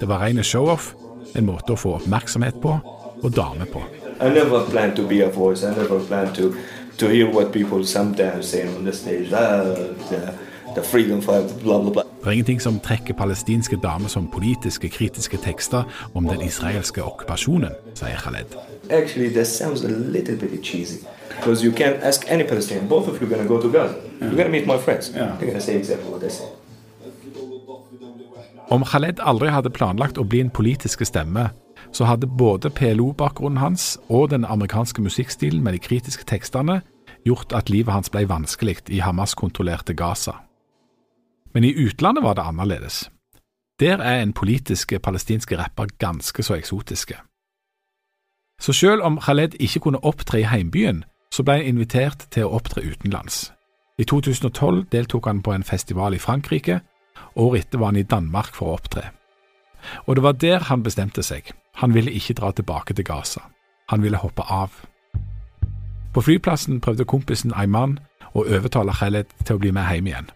Det 0.00 0.08
var 0.08 0.24
rene 0.24 0.44
show-off, 0.44 0.92
en 1.34 1.46
måte 1.48 1.74
å 1.74 1.80
få 1.80 1.96
oppmerksomhet 1.98 2.60
på 2.62 2.76
og 3.24 3.30
damer 3.32 3.68
på. 3.72 3.82
I 4.20 4.28
never 4.28 4.64
planned 4.70 4.96
to 4.96 5.06
be 5.08 5.22
a 5.24 5.30
voice. 5.30 5.64
I 5.64 5.74
never 5.74 5.98
planned 5.98 6.34
to, 6.36 6.54
to 6.98 7.08
hear 7.08 7.30
what 7.30 7.52
people 7.52 7.84
sometimes 7.84 8.48
say 8.48 8.68
on 8.68 8.84
the 8.84 8.92
stage. 8.92 9.32
Ah, 9.32 9.64
the, 10.10 10.34
the 10.74 10.82
freedom 10.82 11.22
for 11.22 11.42
blah, 11.62 11.80
blah, 11.80 11.92
blah. 11.92 12.04
Det 12.20 12.26
er 12.26 12.30
ingenting 12.30 12.60
som 12.60 12.80
trekker 12.80 13.14
palestinske 13.14 13.76
damer 13.76 14.08
som 14.08 14.28
politiske, 14.30 14.88
kritiske 14.88 15.36
tekster 15.36 15.84
om 16.14 16.28
den 16.28 16.40
israelske 16.40 17.02
okkupasjonen, 17.02 17.74
sier 17.94 18.16
Khaled. 18.16 18.56
Actually, 18.90 19.28
that 19.34 19.46
sounds 19.46 19.84
a 19.84 19.88
little 19.88 20.36
bit 20.36 20.62
cheesy. 20.62 21.04
Because 21.36 21.64
you 21.64 21.72
can't 21.72 22.02
ask 22.02 22.30
any 22.30 22.44
Palestinian, 22.44 22.88
both 22.88 23.08
of 23.08 23.20
you 23.20 23.26
are 23.26 23.30
going 23.30 23.42
to 23.42 23.48
go 23.48 23.60
to 23.60 23.70
Gaza. 23.72 23.94
You're 24.20 24.30
going 24.30 24.52
to 24.52 24.56
meet 24.58 24.66
my 24.66 24.78
friends. 24.78 25.10
They're 25.10 25.36
going 25.38 25.54
to 25.54 25.60
say 25.60 25.76
exactly 25.76 26.10
what 26.10 26.22
I 26.22 26.28
say. 26.28 26.48
Om 28.70 28.84
Khaled 28.84 29.20
aldri 29.20 29.50
hadde 29.52 29.70
planlagt 29.70 30.18
å 30.18 30.24
bli 30.24 30.40
en 30.40 30.50
politiske 30.50 31.04
stemme, 31.04 31.50
så 31.92 32.08
hadde 32.08 32.26
både 32.26 32.70
PLO-bakgrunnen 32.70 33.60
hans 33.60 33.98
og 34.08 34.30
den 34.30 34.44
amerikanske 34.44 35.02
musikkstilen 35.02 35.62
med 35.62 35.76
de 35.76 35.82
kritiske 35.84 36.24
tekstene 36.24 36.80
gjort 37.28 37.52
at 37.52 37.70
livet 37.70 37.92
hans 37.94 38.10
ble 38.10 38.24
vanskelig 38.28 38.80
i 38.88 39.02
Hamas-kontrollerte 39.04 39.94
Gaza. 39.94 40.40
Men 41.54 41.64
i 41.64 41.74
utlandet 41.76 42.24
var 42.24 42.34
det 42.34 42.48
annerledes. 42.48 43.10
Der 43.80 43.98
er 43.98 44.22
en 44.22 44.32
politiske 44.32 44.98
palestinske 44.98 45.58
rapper 45.58 45.86
ganske 45.98 46.42
så 46.42 46.54
eksotiske. 46.54 47.16
Så 48.60 48.72
selv 48.72 49.02
om 49.02 49.18
Khaled 49.18 49.54
ikke 49.60 49.80
kunne 49.80 50.04
opptre 50.04 50.40
i 50.40 50.48
heimbyen, 50.48 51.04
så 51.34 51.42
ble 51.42 51.58
han 51.58 51.72
invitert 51.74 52.28
til 52.30 52.46
å 52.46 52.54
opptre 52.58 52.84
utenlands. 52.84 53.48
I 53.98 54.06
2012 54.06 54.86
deltok 54.92 55.26
han 55.26 55.42
på 55.42 55.54
en 55.54 55.66
festival 55.66 56.14
i 56.14 56.22
Frankrike, 56.22 56.80
året 57.34 57.66
etter 57.66 57.82
var 57.82 57.92
han 57.92 57.98
i 57.98 58.06
Danmark 58.06 58.54
for 58.54 58.70
å 58.70 58.78
opptre. 58.78 59.08
Og 60.06 60.16
det 60.16 60.24
var 60.24 60.38
der 60.38 60.66
han 60.70 60.82
bestemte 60.82 61.22
seg. 61.22 61.50
Han 61.82 61.94
ville 61.94 62.14
ikke 62.14 62.36
dra 62.38 62.52
tilbake 62.54 62.94
til 62.94 63.04
Gaza. 63.04 63.42
Han 63.90 64.02
ville 64.02 64.22
hoppe 64.22 64.46
av. 64.48 64.70
På 66.14 66.22
flyplassen 66.22 66.80
prøvde 66.80 67.06
kompisen 67.10 67.52
Ayman 67.54 67.98
å 68.32 68.46
overtale 68.46 68.94
Khaled 68.94 69.34
til 69.44 69.56
å 69.56 69.62
bli 69.62 69.74
med 69.74 69.90
hjem 69.90 70.10
igjen. 70.10 70.30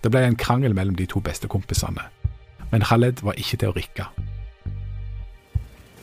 Det 0.00 0.10
ble 0.12 0.24
en 0.24 0.40
krangel 0.40 0.74
mellom 0.74 0.96
de 0.96 1.06
to 1.06 1.20
beste 1.20 1.48
kompisene, 1.48 2.06
men 2.72 2.84
Khaled 2.88 3.20
var 3.22 3.36
ikke 3.36 3.60
til 3.60 3.72
å 3.72 3.76
rikke. 3.76 4.08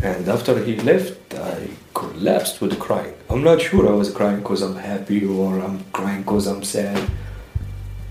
And 0.02 0.28
after 0.30 0.64
he 0.64 0.76
left, 0.78 1.34
I 1.34 1.70
collapsed 1.94 2.62
with 2.62 2.80
crying. 2.80 3.14
I'm 3.30 3.44
not 3.44 3.62
sure 3.62 3.90
I 3.90 3.94
was 3.94 4.12
crying 4.12 4.38
because 4.38 4.62
I'm 4.62 4.76
happy 4.76 5.26
or 5.26 5.60
I'm 5.60 5.84
crying 5.92 6.22
because 6.22 6.46
I'm 6.48 6.64
sad. 6.64 7.10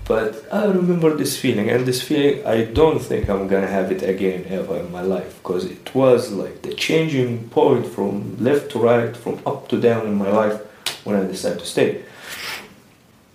But 0.07 0.45
I 0.51 0.65
remember 0.65 1.15
this 1.15 1.37
feeling, 1.37 1.69
and 1.69 1.85
this 1.85 2.01
feeling, 2.01 2.45
I 2.45 2.63
don't 2.63 3.01
think 3.01 3.29
I'm 3.29 3.47
gonna 3.47 3.67
have 3.67 3.91
it 3.91 4.03
again 4.03 4.45
ever 4.49 4.77
in 4.79 4.89
my 4.91 5.01
life 5.01 5.35
because 5.43 5.65
it 5.65 5.93
was 5.93 6.31
like 6.31 6.61
the 6.61 6.73
changing 6.73 7.49
point 7.49 7.85
from 7.85 8.37
left 8.39 8.71
to 8.71 8.79
right, 8.79 9.15
from 9.17 9.39
up 9.45 9.67
to 9.69 9.81
down 9.81 10.07
in 10.07 10.15
my 10.15 10.29
life 10.29 10.61
when 11.03 11.15
I 11.19 11.27
decided 11.27 11.59
to 11.59 11.65
stay. 11.65 12.01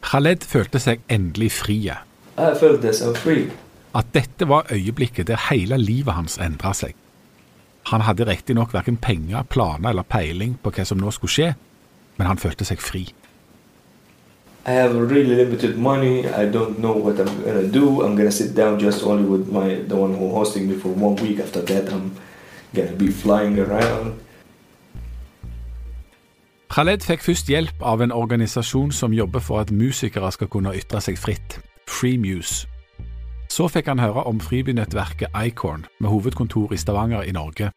Khaled 0.00 0.44
følte 0.44 0.80
seg 0.80 1.04
endelig 1.08 1.52
frie. 1.52 1.92
I 2.38 2.54
felt 2.54 2.80
that 2.82 3.02
I'm 3.02 3.14
free. 3.14 3.50
At 3.94 4.06
dette 4.14 4.48
var 4.48 4.66
øyeblikket 4.72 5.26
der 5.26 5.36
hele 5.50 5.76
livet 5.76 6.14
hans 6.14 6.38
endra 6.38 6.72
seg. 6.72 6.94
Han 7.90 8.00
hadde 8.06 8.24
riktignok 8.28 8.74
verken 8.74 8.96
penger, 8.96 9.42
planer 9.42 9.90
eller 9.90 10.06
peiling 10.06 10.54
på 10.62 10.70
hva 10.70 10.84
som 10.86 11.00
nå 11.00 11.10
skulle 11.10 11.32
skje, 11.32 11.50
men 12.16 12.26
han 12.30 12.38
følte 12.38 12.64
seg 12.64 12.80
fri. 12.80 13.06
I 14.64 14.70
have 14.70 14.94
really 14.94 15.34
limited 15.34 15.76
money. 15.76 16.20
I 16.20 16.46
don't 16.46 16.78
know 16.78 16.92
what 16.92 17.18
I'm 17.18 17.42
gonna 17.44 17.66
do. 17.66 18.02
I'm 18.02 18.16
gonna 18.16 18.30
sit 18.30 18.54
down 18.54 18.78
just 18.78 19.02
only 19.02 19.24
with 19.24 19.50
my 19.50 19.82
the 19.88 19.96
one 19.96 20.14
who 20.14 20.30
hosting 20.30 20.68
me 20.68 20.78
for 20.78 20.88
one 20.88 21.16
week. 21.16 21.40
After 21.40 21.62
that, 21.62 21.92
I'm 21.92 22.12
gonna 22.72 22.96
be 22.96 23.10
flying 23.10 23.58
around. 23.58 24.20
Khaled 26.72 27.02
fikk 27.04 27.20
først 27.20 27.50
hjelp 27.50 27.82
av 27.82 28.00
en 28.00 28.12
organisasjon 28.12 28.92
som 28.92 29.12
jobber 29.12 29.42
for 29.44 29.60
at 29.60 29.70
musikere 29.70 30.30
skal 30.32 30.48
kunne 30.48 30.72
ytre 30.72 31.02
seg 31.04 31.18
fritt, 31.18 31.58
Free 31.88 32.16
Muse. 32.16 32.71
Så 33.52 33.66
fikk 33.68 33.90
han 33.90 34.00
høre 34.00 34.22
om 34.24 34.38
fribynettverket 34.40 35.34
Icorn, 35.36 35.84
med 36.00 36.08
hovedkontor 36.08 36.72
i 36.72 36.76
Stavanger 36.76 37.22
i 37.22 37.32
Norge. 37.36 37.68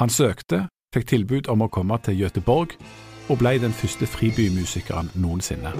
Han 0.00 0.08
søkte, 0.08 0.62
fikk 0.94 1.06
tilbud 1.10 1.50
om 1.52 1.60
å 1.60 1.68
komme 1.68 1.98
til 2.00 2.16
Gøteborg, 2.22 2.72
og 3.28 3.38
ble 3.42 3.58
den 3.60 3.76
første 3.76 4.08
fribymusikeren 4.08 5.12
noensinne. 5.20 5.74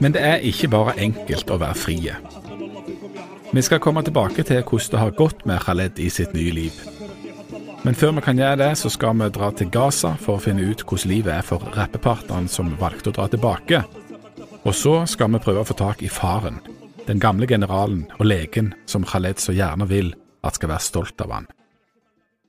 Men 0.00 0.14
det 0.14 0.22
er 0.22 0.36
ikke 0.54 0.68
bare 0.68 1.00
enkelt 1.10 1.50
å 1.50 1.58
være 1.66 1.74
frie. 1.74 2.20
Vi 3.56 3.62
skal 3.62 3.80
komme 3.80 4.02
tilbake 4.04 4.42
til 4.44 4.58
hvordan 4.60 4.90
det 4.92 4.98
har 5.00 5.12
gått 5.16 5.46
med 5.48 5.62
Khaled 5.64 5.98
i 5.98 6.10
sitt 6.12 6.34
nye 6.36 6.50
liv. 6.52 6.76
Men 7.88 7.94
før 7.96 8.10
vi 8.18 8.24
kan 8.26 8.36
gjøre 8.36 8.58
det, 8.60 8.72
så 8.76 8.90
skal 8.92 9.14
vi 9.16 9.30
dra 9.32 9.48
til 9.56 9.70
Gaza 9.72 10.10
for 10.20 10.36
å 10.36 10.42
finne 10.44 10.66
ut 10.68 10.82
hvordan 10.84 11.08
livet 11.08 11.32
er 11.32 11.46
for 11.46 11.64
rappepartneren 11.72 12.50
som 12.52 12.74
valgte 12.76 13.14
å 13.14 13.16
dra 13.16 13.24
tilbake. 13.32 13.80
Og 14.68 14.74
så 14.76 14.92
skal 15.08 15.32
vi 15.32 15.40
prøve 15.40 15.62
å 15.64 15.68
få 15.70 15.76
tak 15.78 16.04
i 16.04 16.12
faren, 16.12 16.58
den 17.08 17.22
gamle 17.22 17.48
generalen 17.48 18.04
og 18.18 18.28
legen 18.28 18.74
som 18.84 19.08
Khaled 19.08 19.40
så 19.40 19.56
gjerne 19.56 19.88
vil 19.88 20.12
at 20.44 20.60
skal 20.60 20.74
være 20.74 20.88
stolt 20.90 21.24
av 21.24 21.32
han. 21.32 21.48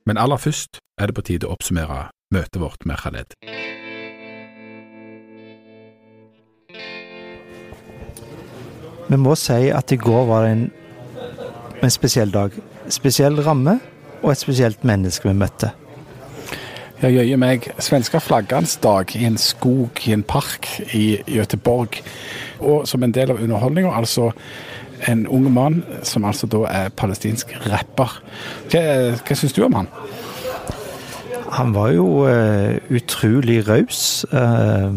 Men 0.04 0.20
aller 0.20 0.36
først 0.36 0.82
er 1.00 1.08
det 1.08 1.16
på 1.16 1.24
tide 1.24 1.48
å 1.48 1.56
oppsummere 1.56 2.10
møtet 2.36 2.60
vårt 2.60 2.84
med 2.84 3.00
Khaled. 3.00 3.32
Vi 9.08 9.16
må 9.16 9.32
si 9.40 9.70
at 9.72 9.88
i 9.88 9.96
går 9.96 10.26
var 10.28 10.44
det 10.44 10.52
en, 10.52 10.66
en 11.82 11.90
spesiell 11.90 12.32
dag. 12.34 12.54
Spesiell 12.92 13.38
ramme 13.44 13.78
og 14.22 14.32
et 14.32 14.40
spesielt 14.40 14.84
menneske 14.86 15.28
vi 15.28 15.36
møtte. 15.38 15.72
Ja, 16.98 17.10
jøye 17.12 17.36
meg. 17.38 17.68
Svenska 17.78 18.18
flaggernes 18.18 18.74
dag 18.82 19.12
i 19.14 19.22
en 19.28 19.38
skog 19.38 20.00
i 20.08 20.12
en 20.16 20.24
park 20.26 20.66
i 20.94 21.20
Göteborg. 21.30 22.00
Og 22.58 22.88
som 22.90 23.04
en 23.06 23.14
del 23.14 23.30
av 23.30 23.38
underholdninga, 23.42 23.92
altså 23.94 24.32
en 25.06 25.26
ung 25.30 25.46
mann 25.54 25.84
som 26.02 26.26
altså 26.26 26.48
da 26.50 26.64
er 26.66 26.88
palestinsk 26.98 27.54
rapper. 27.68 28.18
Hva, 28.72 28.82
hva 29.14 29.38
syns 29.38 29.54
du 29.54 29.62
om 29.62 29.78
han? 29.78 29.92
Han 31.54 31.70
var 31.76 31.92
jo 31.94 32.08
uh, 32.26 32.74
utrolig 32.92 33.62
raus. 33.68 34.26
Eh, 34.32 34.90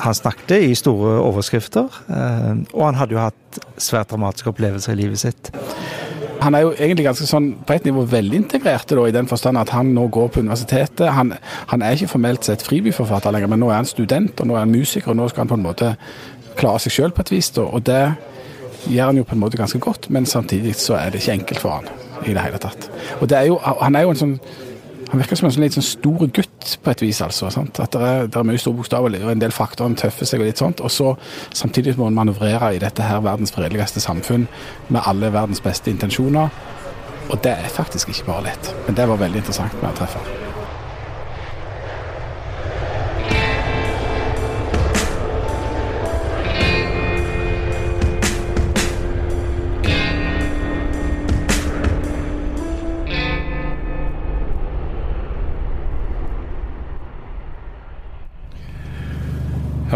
han 0.00 0.14
snakket 0.14 0.66
i 0.66 0.74
store 0.76 1.16
overskrifter, 1.24 1.88
eh, 2.12 2.52
og 2.74 2.84
han 2.88 2.98
hadde 3.00 3.16
jo 3.16 3.22
hatt 3.22 3.60
svært 3.80 4.10
dramatiske 4.12 4.52
opplevelser 4.52 4.92
i 4.92 5.00
livet 5.02 5.22
sitt. 5.22 5.52
han 6.40 6.54
er 6.54 6.66
jo 6.66 6.72
egentlig 6.76 7.06
ganske 7.06 7.26
sånn 7.26 7.46
på 7.66 7.72
et 7.74 7.86
nivå 7.88 8.04
velintegrert 8.06 8.92
da, 8.92 9.06
i 9.08 9.14
den 9.14 9.26
forstand 9.26 9.58
at 9.58 9.72
han 9.72 9.94
nå 9.96 10.06
går 10.12 10.28
på 10.28 10.42
universitetet. 10.44 11.08
Han, 11.16 11.32
han 11.72 11.82
er 11.82 11.96
ikke 11.96 12.12
formelt 12.12 12.44
sett 12.44 12.62
fribyforfatter 12.62 13.32
lenger, 13.32 13.48
men 13.50 13.64
nå 13.64 13.70
er 13.70 13.80
han 13.80 13.88
student 13.88 14.40
og 14.40 14.50
nå 14.50 14.54
er 14.54 14.66
han 14.66 14.74
musiker, 14.74 15.10
og 15.10 15.16
nå 15.16 15.28
skal 15.32 15.46
han 15.46 15.52
på 15.54 15.58
en 15.58 15.64
måte 15.64 15.94
klare 16.60 16.82
seg 16.84 16.92
sjøl 16.92 17.14
på 17.16 17.24
et 17.24 17.32
vis. 17.32 17.50
Og 17.56 17.80
det 17.88 18.02
gjør 18.86 19.10
han 19.10 19.20
jo 19.20 19.26
på 19.26 19.34
en 19.34 19.42
måte 19.42 19.58
ganske 19.58 19.80
godt, 19.82 20.10
men 20.12 20.28
samtidig 20.28 20.76
så 20.78 21.00
er 21.00 21.10
det 21.10 21.24
ikke 21.24 21.38
enkelt 21.40 21.64
for 21.64 21.80
han 21.80 21.90
i 22.26 22.36
det 22.36 22.44
hele 22.44 22.60
tatt. 22.62 22.88
Og 23.20 23.28
det 23.32 23.40
er 23.40 23.50
jo, 23.50 23.58
han 23.80 23.96
er 23.96 24.06
jo 24.06 24.12
en 24.14 24.22
sånn 24.22 24.38
han 25.10 25.20
virker 25.20 25.38
som 25.38 25.46
en 25.46 25.54
sånn 25.54 25.62
litt 25.62 25.76
sånn 25.76 25.86
stor 25.86 26.24
gutt 26.34 26.70
på 26.82 26.90
et 26.90 27.02
vis, 27.04 27.20
altså. 27.22 27.50
Sant? 27.54 27.78
At 27.82 27.94
det 27.94 28.02
er, 28.02 28.30
det 28.30 28.40
er 28.40 28.48
mye 28.48 28.60
store 28.60 28.80
bokstaver 28.80 29.18
og 29.20 29.30
en 29.32 29.42
del 29.42 29.54
faktorer, 29.54 29.92
Han 29.92 29.98
tøffer 30.00 30.26
seg 30.26 30.42
og 30.42 30.48
litt 30.48 30.62
sånt. 30.62 30.82
Og 30.82 30.90
så 30.90 31.12
samtidig 31.54 31.96
må 31.98 32.08
han 32.08 32.18
manøvrere 32.18 32.74
i 32.74 32.82
dette 32.82 33.06
her 33.06 33.22
verdens 33.22 33.54
fredeligste 33.54 34.02
samfunn 34.02 34.48
med 34.88 35.02
alle 35.06 35.30
verdens 35.34 35.62
beste 35.62 35.92
intensjoner. 35.94 36.50
Og 37.30 37.38
det 37.42 37.54
er 37.54 37.70
faktisk 37.70 38.10
ikke 38.10 38.32
bare 38.32 38.50
lett. 38.50 38.74
Men 38.86 38.98
det 38.98 39.08
var 39.08 39.22
veldig 39.22 39.44
interessant 39.44 39.78
med 39.82 39.92
å 39.92 39.96
treffe 40.02 40.45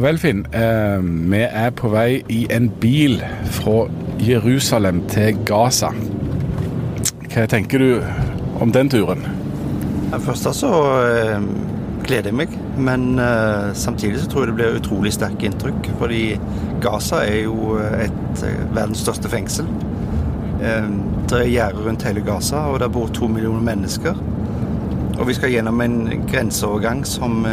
Ja 0.01 0.05
vel, 0.07 0.17
Finn. 0.19 0.47
Eh, 0.57 1.03
vi 1.29 1.39
er 1.45 1.75
på 1.77 1.91
vei 1.93 2.23
i 2.33 2.47
en 2.49 2.71
bil 2.81 3.19
fra 3.53 3.83
Jerusalem 4.25 5.03
til 5.13 5.37
Gaza. 5.45 5.91
Hva 7.29 7.43
tenker 7.53 7.83
du 7.85 7.99
om 8.65 8.73
den 8.73 8.89
turen? 8.89 9.27
Ja, 10.09 10.17
Først 10.25 10.49
så 10.57 10.71
eh, 11.05 11.45
gleder 12.07 12.31
jeg 12.31 12.39
meg, 12.39 12.55
men 12.81 13.21
eh, 13.21 13.75
samtidig 13.77 14.23
så 14.23 14.31
tror 14.33 14.47
jeg 14.47 14.55
det 14.55 14.55
blir 14.63 14.79
utrolig 14.79 15.13
sterke 15.13 15.51
inntrykk. 15.51 15.91
Fordi 16.01 16.23
Gaza 16.81 17.21
er 17.27 17.43
jo 17.43 17.77
et 17.77 18.45
eh, 18.49 18.63
verdens 18.71 19.03
største 19.05 19.29
fengsel. 19.29 19.69
Det 20.63 21.43
er 21.43 21.51
gjerder 21.51 21.91
rundt 21.91 22.07
hele 22.09 22.25
Gaza, 22.25 22.63
og 22.73 22.81
der 22.81 22.89
bor 22.89 23.13
to 23.13 23.29
millioner 23.29 23.69
mennesker. 23.69 24.17
Og 25.19 25.29
vi 25.29 25.37
skal 25.37 25.53
gjennom 25.53 25.85
en 25.85 26.25
grenseovergang 26.25 27.05
som 27.05 27.45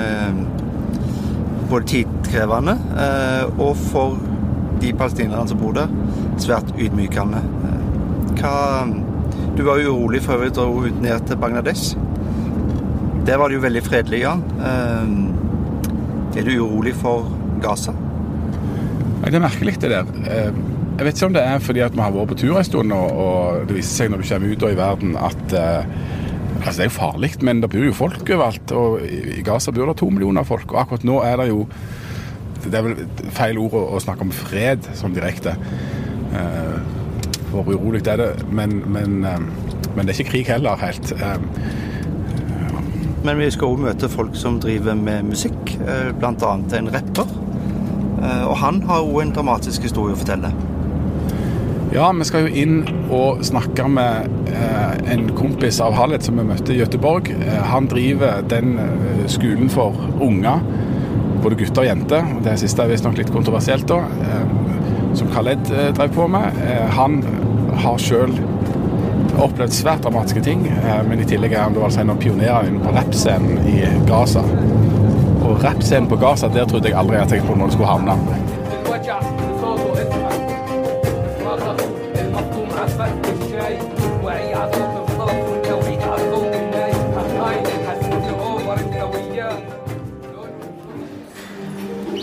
både 1.70 1.90
tidkrevende 1.92 2.78
eh, 2.98 3.60
og 3.60 3.76
for 3.92 4.18
de 4.82 4.92
palestinerne 4.94 5.48
som 5.50 5.60
bor 5.60 5.74
der, 5.78 5.92
svært 6.42 6.70
ydmykende. 6.78 7.42
Eh, 7.68 7.84
Hva 8.38 8.56
Du 9.58 9.64
var 9.66 9.80
jo 9.82 9.96
urolig 9.96 10.20
før 10.22 10.44
vi 10.44 10.52
dro 10.54 10.68
ut 10.86 11.00
ned 11.02 11.24
til 11.26 11.38
Bangladesh. 11.42 11.96
Der 13.26 13.40
var 13.42 13.50
det 13.50 13.58
jo 13.58 13.64
veldig 13.64 13.82
fredelig, 13.84 14.20
Jan. 14.22 14.44
Eh, 14.62 16.38
Er 16.38 16.44
du 16.46 16.52
urolig 16.62 16.94
for 16.96 17.26
Gaza? 17.64 17.92
Det 19.26 19.34
er 19.34 19.42
merkelig, 19.42 19.74
det 19.82 19.90
der. 19.90 20.06
Jeg 20.98 21.06
vet 21.06 21.18
ikke 21.18 21.26
om 21.26 21.34
det 21.34 21.42
er 21.44 21.60
fordi 21.60 21.82
at 21.82 21.96
vi 21.96 22.02
har 22.02 22.14
vært 22.14 22.30
på 22.30 22.38
tur 22.38 22.58
en 22.60 22.64
stund, 22.68 22.94
og, 22.94 23.12
og 23.18 23.66
det 23.68 23.76
viser 23.80 24.04
seg 24.04 24.12
når 24.14 24.22
du 24.22 24.28
kommer 24.30 24.54
ut 24.54 24.64
i 24.70 24.78
verden 24.78 25.18
at 25.18 25.56
Altså, 26.68 26.82
Det 26.82 26.86
er 26.86 26.90
jo 26.92 27.00
farlig, 27.00 27.32
men 27.48 27.62
det 27.64 27.70
bor 27.72 27.86
jo 27.86 27.94
folk 27.96 28.30
overalt. 28.30 28.72
Og 28.76 29.00
i 29.08 29.42
Gaza 29.46 29.72
bor 29.72 29.88
det 29.88 29.98
to 30.02 30.10
millioner 30.12 30.44
folk. 30.44 30.72
Og 30.74 30.82
akkurat 30.82 31.06
nå 31.08 31.22
er 31.24 31.38
det 31.42 31.50
jo 31.50 31.68
Det 32.68 32.74
er 32.76 32.84
vel 32.84 33.08
feil 33.32 33.58
ord 33.62 33.76
å, 33.80 34.00
snakke 34.04 34.26
om 34.26 34.32
fred 34.34 34.84
sånn 34.98 35.14
direkte. 35.16 35.54
hvor 37.52 37.64
for 37.64 37.74
urolig 37.78 38.02
er 38.08 38.18
det. 38.18 38.32
Men, 38.52 38.84
men, 38.92 39.24
eh, 39.24 39.40
men 39.96 40.06
det 40.06 40.14
er 40.14 40.20
ikke 40.20 40.32
krig 40.32 40.48
heller, 40.48 40.76
helt. 40.76 41.12
Eh, 41.12 41.38
Men 43.24 43.38
vi 43.40 43.50
skal 43.52 43.68
òg 43.74 43.80
møte 43.82 44.08
folk 44.10 44.36
som 44.36 44.60
driver 44.60 44.96
med 44.96 45.26
musikk, 45.26 45.74
eh, 45.88 46.12
bl.a. 46.16 46.52
en 46.78 46.92
rapper. 46.94 47.28
Eh, 48.22 48.44
Og 48.48 48.58
han 48.58 48.82
har 48.82 49.02
òg 49.02 49.22
en 49.22 49.34
dramatisk 49.34 49.82
historie 49.82 50.16
å 50.16 50.18
fortelle. 50.20 50.52
Ja, 51.94 52.12
vi 52.12 52.26
skal 52.28 52.48
jo 52.48 52.50
inn 52.52 52.82
og 53.16 53.40
snakke 53.48 53.86
med 53.88 54.50
eh, 54.52 55.14
en 55.14 55.30
kompis 55.38 55.80
av 55.80 55.96
Hallet 55.96 56.26
som 56.26 56.36
vi 56.36 56.44
møtte 56.44 56.74
i 56.74 56.82
Gøteborg. 56.82 57.30
Eh, 57.32 57.62
han 57.72 57.88
driver 57.88 58.42
den 58.52 58.74
eh, 58.84 59.22
skolen 59.32 59.72
for 59.72 59.96
unger, 60.24 60.60
både 61.46 61.60
gutter 61.62 61.86
og 61.86 61.88
jenter. 61.88 62.28
Det 62.44 62.58
siste 62.60 62.84
er 62.84 62.92
visstnok 62.92 63.16
litt 63.22 63.32
kontroversielt, 63.32 63.88
da. 63.88 64.02
Eh, 64.04 65.16
som 65.16 65.32
Khaled 65.32 65.72
eh, 65.72 65.94
drev 65.96 66.12
på 66.18 66.28
med. 66.36 66.60
Eh, 66.68 66.84
han 66.98 67.22
har 67.86 68.04
sjøl 68.04 68.36
opplevd 69.38 69.72
svært 69.78 70.04
dramatiske 70.04 70.42
ting, 70.44 70.64
men 71.06 71.20
i 71.22 71.26
tillegg 71.30 71.54
er 71.54 71.68
han 71.68 71.76
da 71.76 71.84
altså 71.86 72.02
en 72.02 72.10
av 72.10 72.18
pionerene 72.18 72.82
på 72.82 72.94
rappscenen 72.96 73.68
i 73.70 73.84
Gaza. 74.10 74.42
Og 75.46 75.62
rappscenen 75.62 76.10
på 76.10 76.18
Gaza, 76.20 76.50
der 76.50 76.66
trodde 76.66 76.90
jeg 76.90 76.98
aldri 76.98 77.20
jeg 77.20 77.28
hadde 77.28 77.36
tenkt 77.36 77.52
på 77.52 77.60
noen 77.60 77.76
skulle 77.76 77.92
havne. 77.92 78.18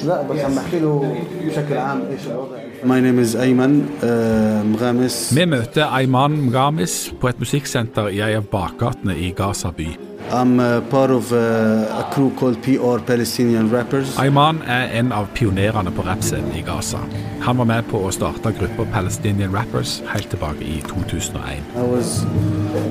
لا 0.06 0.22
بس 0.22 0.39
عم 0.39 0.56
بحكي 0.56 0.80
له 0.80 1.15
بشكل 1.45 1.78
عام 1.78 2.02
ايش 2.12 2.28
الوضع 2.28 2.69
My 2.84 3.02
name 3.02 3.19
is 3.19 3.36
Ayman 3.36 3.74
uh, 4.02 4.63
Mghamis. 4.63 5.34
Vi 5.36 5.45
møter 5.45 5.89
Ayman 5.91 6.32
Mghamis 6.48 7.13
på 7.19 7.28
et 7.28 7.39
musikksenter 7.39 8.08
i 8.08 8.22
en 8.24 8.38
av 8.38 8.45
bakgatene 8.54 9.17
i 9.19 9.34
Gaza 9.36 9.72
by. 9.76 9.89
I'm 10.32 10.60
uh, 10.60 10.80
part 10.89 11.12
of 11.12 11.34
uh, 11.34 12.00
a 12.00 12.06
crew 12.13 12.30
called 12.39 12.62
PR 12.63 13.00
Palestinian 13.06 13.69
Rappers. 13.74 14.15
Ayman 14.17 14.62
er 14.67 14.88
en 15.00 15.12
av 15.12 15.28
pionerene 15.36 15.91
på 15.91 16.06
rappscenen 16.08 16.56
i 16.56 16.62
Gaza. 16.62 17.02
Han 17.41 17.58
var 17.58 17.65
med 17.65 17.89
på 17.91 18.00
å 18.00 18.12
starte 18.15 18.54
gruppa 18.56 18.86
Palestinian 18.93 19.52
Rappers 19.52 20.00
helt 20.13 20.30
tilbake 20.30 20.63
i 20.63 20.80
2001. 20.88 21.60
I 21.76 21.84
was 21.84 22.24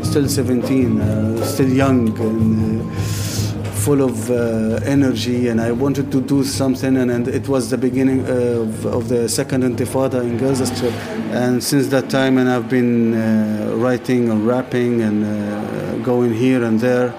still 0.02 0.28
17, 0.28 1.00
uh, 1.00 1.44
still 1.46 1.72
young 1.72 2.08
and 2.20 2.82
uh, 2.82 3.51
full 3.83 4.01
of 4.01 4.29
uh, 4.31 4.79
energy, 4.85 5.49
and 5.49 5.59
I 5.59 5.71
wanted 5.71 6.11
to 6.11 6.21
do 6.21 6.43
something. 6.43 6.95
And, 6.97 7.11
and 7.11 7.27
it 7.27 7.47
was 7.49 7.69
the 7.69 7.77
beginning 7.77 8.21
of, 8.21 8.85
of 8.85 9.09
the 9.09 9.27
second 9.27 9.63
Intifada 9.63 10.21
in 10.21 10.37
Gaza 10.37 10.65
Strip. 10.65 10.93
And 11.33 11.61
since 11.61 11.89
that 11.89 12.09
time, 12.09 12.37
and 12.37 12.49
I've 12.49 12.69
been 12.69 13.13
uh, 13.13 13.75
writing 13.75 14.29
and 14.29 14.47
rapping 14.47 15.01
and 15.01 15.25
uh, 15.25 15.95
going 16.05 16.33
here 16.33 16.63
and 16.63 16.79
there 16.79 17.13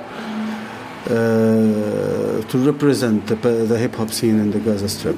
uh, 1.11 2.43
to 2.51 2.59
represent 2.59 3.27
the, 3.27 3.37
the 3.69 3.79
hip 3.79 3.95
hop 3.97 4.11
scene 4.11 4.41
in 4.41 4.51
the 4.51 4.61
Gaza 4.61 4.89
Strip. 4.89 5.17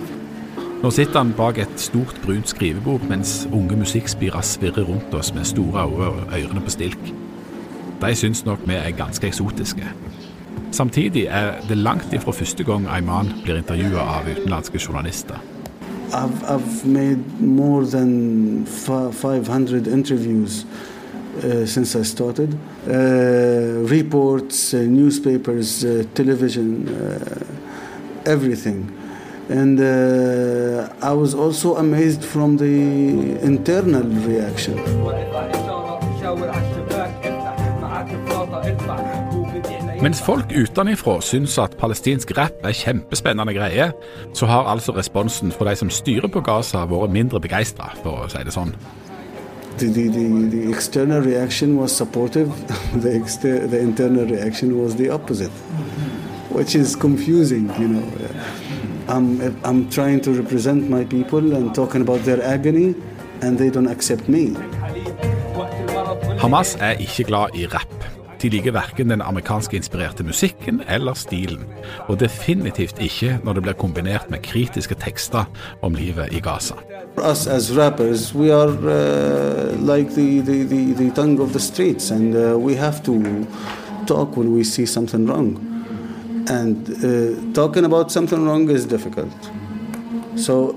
Nå 0.82 0.90
sitter 0.90 1.18
han 1.18 1.32
bak 1.32 1.58
et 1.58 1.80
stort 1.80 2.18
brunt 2.22 2.50
skrivebord 2.52 3.06
mens 3.08 3.46
unge 3.52 3.78
musikkspirer 3.80 4.44
svirrer 4.44 4.84
rundt 4.84 5.14
oss 5.14 5.32
med 5.34 5.48
store 5.48 5.86
øyne 5.86 6.10
og 6.10 6.36
ørene 6.36 6.60
på 6.60 6.70
stilk. 6.70 7.12
De 8.02 8.14
syns 8.14 8.44
nok 8.44 8.66
vi 8.66 8.76
er 8.76 8.92
ganske 8.98 9.26
eksotiske. 9.26 9.88
Samtidig 10.72 11.24
er 11.24 11.60
det 11.68 11.76
langt 11.76 12.12
ifra 12.12 12.32
første 12.32 12.64
gang 12.64 12.88
Ayman 12.88 13.32
blir 13.44 13.56
intervjua 13.56 14.00
av 14.18 14.28
utenlandske 14.28 14.78
journalister. 14.78 15.38
I've, 16.12 16.42
I've 16.44 16.86
made 16.86 17.40
more 17.40 17.84
than 17.84 18.66
500 18.66 19.86
interviews 19.86 20.64
uh, 21.44 21.66
since 21.66 21.96
I 21.96 22.02
started. 22.02 22.58
Uh, 22.86 23.88
reports, 23.90 24.74
uh, 24.74 24.80
newspapers, 24.80 25.84
uh, 25.84 26.04
television, 26.14 26.88
uh, 26.88 28.30
everything. 28.30 28.92
And 29.48 29.80
uh, 29.80 30.88
I 31.02 31.12
was 31.12 31.34
also 31.34 31.76
amazed 31.76 32.24
from 32.24 32.56
the 32.56 33.40
internal 33.42 34.02
reaction. 34.02 34.76
Mens 40.06 40.20
folk 40.22 40.52
utenifra 40.54 41.16
syns 41.18 41.56
at 41.58 41.72
palestinsk 41.80 42.30
rap 42.38 42.60
er 42.62 42.74
kjempespennende 42.78 43.50
greie, 43.56 43.88
så 44.38 44.46
har 44.46 44.68
altså 44.70 44.92
responsen 44.94 45.50
fra 45.50 45.66
de 45.66 45.72
som 45.80 45.90
styrer 45.90 46.30
på 46.30 46.44
Gaza 46.46 46.84
vært 46.86 47.10
mindre 47.10 47.40
begeistra, 47.42 47.88
for 48.04 48.22
å 48.22 48.28
si 48.30 48.44
det 48.46 48.54
sånn. 48.54 48.70
The, 49.80 49.88
the, 49.96 50.04
the, 50.14 50.28
the 50.52 50.62
external 50.70 51.26
reaction 51.26 51.74
was 51.80 51.90
supportive, 51.90 52.54
the, 53.02 53.16
exter- 53.18 53.66
the 53.66 53.80
internal 53.80 54.30
reaction 54.30 54.76
was 54.78 54.94
the 54.94 55.10
opposite, 55.10 55.50
which 56.54 56.76
is 56.76 56.94
confusing, 56.94 57.66
you 57.74 57.88
know. 57.88 58.06
I'm, 59.08 59.42
I'm 59.64 59.90
trying 59.90 60.20
to 60.20 60.30
represent 60.30 60.88
my 60.88 61.02
people 61.02 61.52
and 61.56 61.74
talking 61.74 62.06
about 62.06 62.22
their 62.22 62.40
agony, 62.46 62.94
and 63.42 63.58
they 63.58 63.70
don't 63.70 63.90
accept 63.90 64.28
me. 64.28 64.54
Hamas 66.38 66.76
er 66.78 67.02
ikke 67.02 67.24
glad 67.24 67.58
i 67.58 67.66
rapp. 67.66 67.95
De 68.42 68.48
liker 68.48 68.72
verken 68.72 69.08
den 69.08 69.22
amerikanske 69.24 69.76
inspirerte 69.76 70.24
musikken 70.24 70.82
eller 70.88 71.14
stilen, 71.14 71.64
og 72.08 72.20
definitivt 72.20 72.98
ikke 73.00 73.38
når 73.44 73.52
det 73.52 73.62
blir 73.62 73.78
kombinert 73.80 74.30
med 74.30 74.42
kritiske 74.44 74.94
tekster 75.00 75.48
om 75.82 75.94
livet 75.94 76.32
i 76.32 76.40
Gaza. 76.40 76.74
Us 77.16 77.46
as 77.46 77.72
rappers, 77.76 78.34
we 78.34 78.52
are 78.52 78.68
uh, 78.68 79.72
like 79.80 80.14
the, 80.14 80.40
the, 80.40 80.64
the, 80.64 80.94
the 80.94 81.10
tongue 81.10 81.40
of 81.40 81.52
the 81.52 81.60
streets, 81.60 82.10
and 82.10 82.34
uh, 82.34 82.58
we 82.58 82.76
have 82.76 83.02
to 83.02 83.46
talk 84.06 84.36
when 84.36 84.52
we 84.52 84.64
see 84.64 84.86
something 84.86 85.26
wrong. 85.26 85.56
And 86.48 86.88
uh, 87.02 87.52
talking 87.54 87.84
about 87.84 88.12
something 88.12 88.44
wrong 88.44 88.70
is 88.70 88.84
difficult. 88.86 89.50
So 90.36 90.76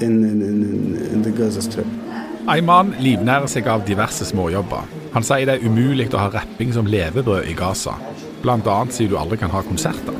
in, 0.00 0.24
in, 0.24 0.42
in, 0.42 0.96
in 1.12 1.22
the 1.22 1.30
Gaza 1.30 1.62
Strip. 1.62 2.03
Ayman 2.44 2.90
livnærer 3.00 3.48
seg 3.48 3.64
av 3.72 3.86
diverse 3.88 4.26
småjobber. 4.28 4.82
Han 5.14 5.24
sier 5.24 5.46
det 5.48 5.54
er 5.56 5.62
umulig 5.64 6.10
å 6.12 6.18
ha 6.20 6.26
rapping 6.28 6.74
som 6.76 6.84
levebrød 6.84 7.48
i 7.48 7.54
Gaza. 7.56 7.94
Blant 8.42 8.68
annet 8.68 8.92
sier 8.92 9.08
du 9.08 9.16
aldri 9.16 9.38
kan 9.40 9.48
ha 9.54 9.62
konserter. 9.64 10.12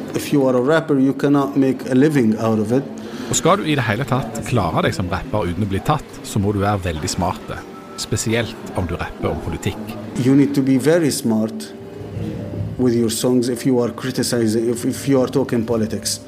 Rapper. 0.71 1.03
Og 3.29 3.37
skal 3.37 3.61
du 3.61 3.69
i 3.69 3.77
det 3.77 3.85
hele 3.85 4.09
tatt 4.09 4.41
klare 4.49 4.87
deg 4.87 4.97
som 4.97 5.13
rapper 5.13 5.53
uten 5.53 5.69
å 5.69 5.71
bli 5.75 5.85
tatt, 5.85 6.21
så 6.25 6.41
må 6.41 6.57
du 6.57 6.63
være 6.65 6.81
veldig 6.89 7.13
smart. 7.13 7.57
Spesielt 8.01 8.73
om 8.81 8.89
du 8.89 8.97
rapper 8.97 9.35
om 9.35 9.45
politikk. 9.45 9.97
You 10.25 10.33
need 10.33 10.57
to 10.57 10.65
be 10.65 10.79
very 10.79 11.13
smart 11.13 11.75
with 12.79 12.97
your 12.97 13.13
songs 13.13 13.51
if 13.53 13.67
you 13.67 13.83
are 13.85 13.93
criticizing, 13.93 14.71
if, 14.71 14.87
if 14.89 15.09
you 15.09 15.21
are 15.21 15.29
talking 15.29 15.67
politics. 15.67 16.21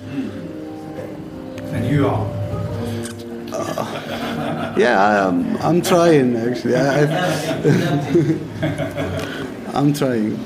And 1.73 1.89
you 1.89 2.07
are. 2.07 2.46
Yeah, 4.79 5.01
I, 5.01 5.29
am 5.29 5.57
I'm 5.62 5.81
trying 5.81 6.37
actually. 6.37 6.77
I, 6.77 7.07
I'm 9.79 9.95
trying. 9.95 10.39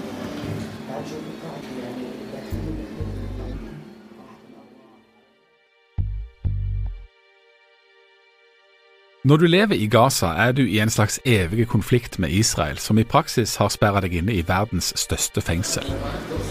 Når 9.24 9.36
du 9.36 9.46
lever 9.46 9.74
i 9.74 9.86
Gaza, 9.86 10.26
er 10.26 10.52
du 10.52 10.62
i 10.62 10.78
en 10.78 10.90
slags 10.90 11.20
evig 11.24 11.68
konflikt 11.68 12.18
med 12.18 12.30
Israel, 12.30 12.78
som 12.78 12.98
i 12.98 13.04
praksis 13.04 13.56
har 13.56 13.68
sperra 13.68 14.00
deg 14.00 14.14
inne 14.14 14.32
i 14.32 14.44
verdens 14.48 14.92
største 14.96 15.40
fengsel. 15.40 15.84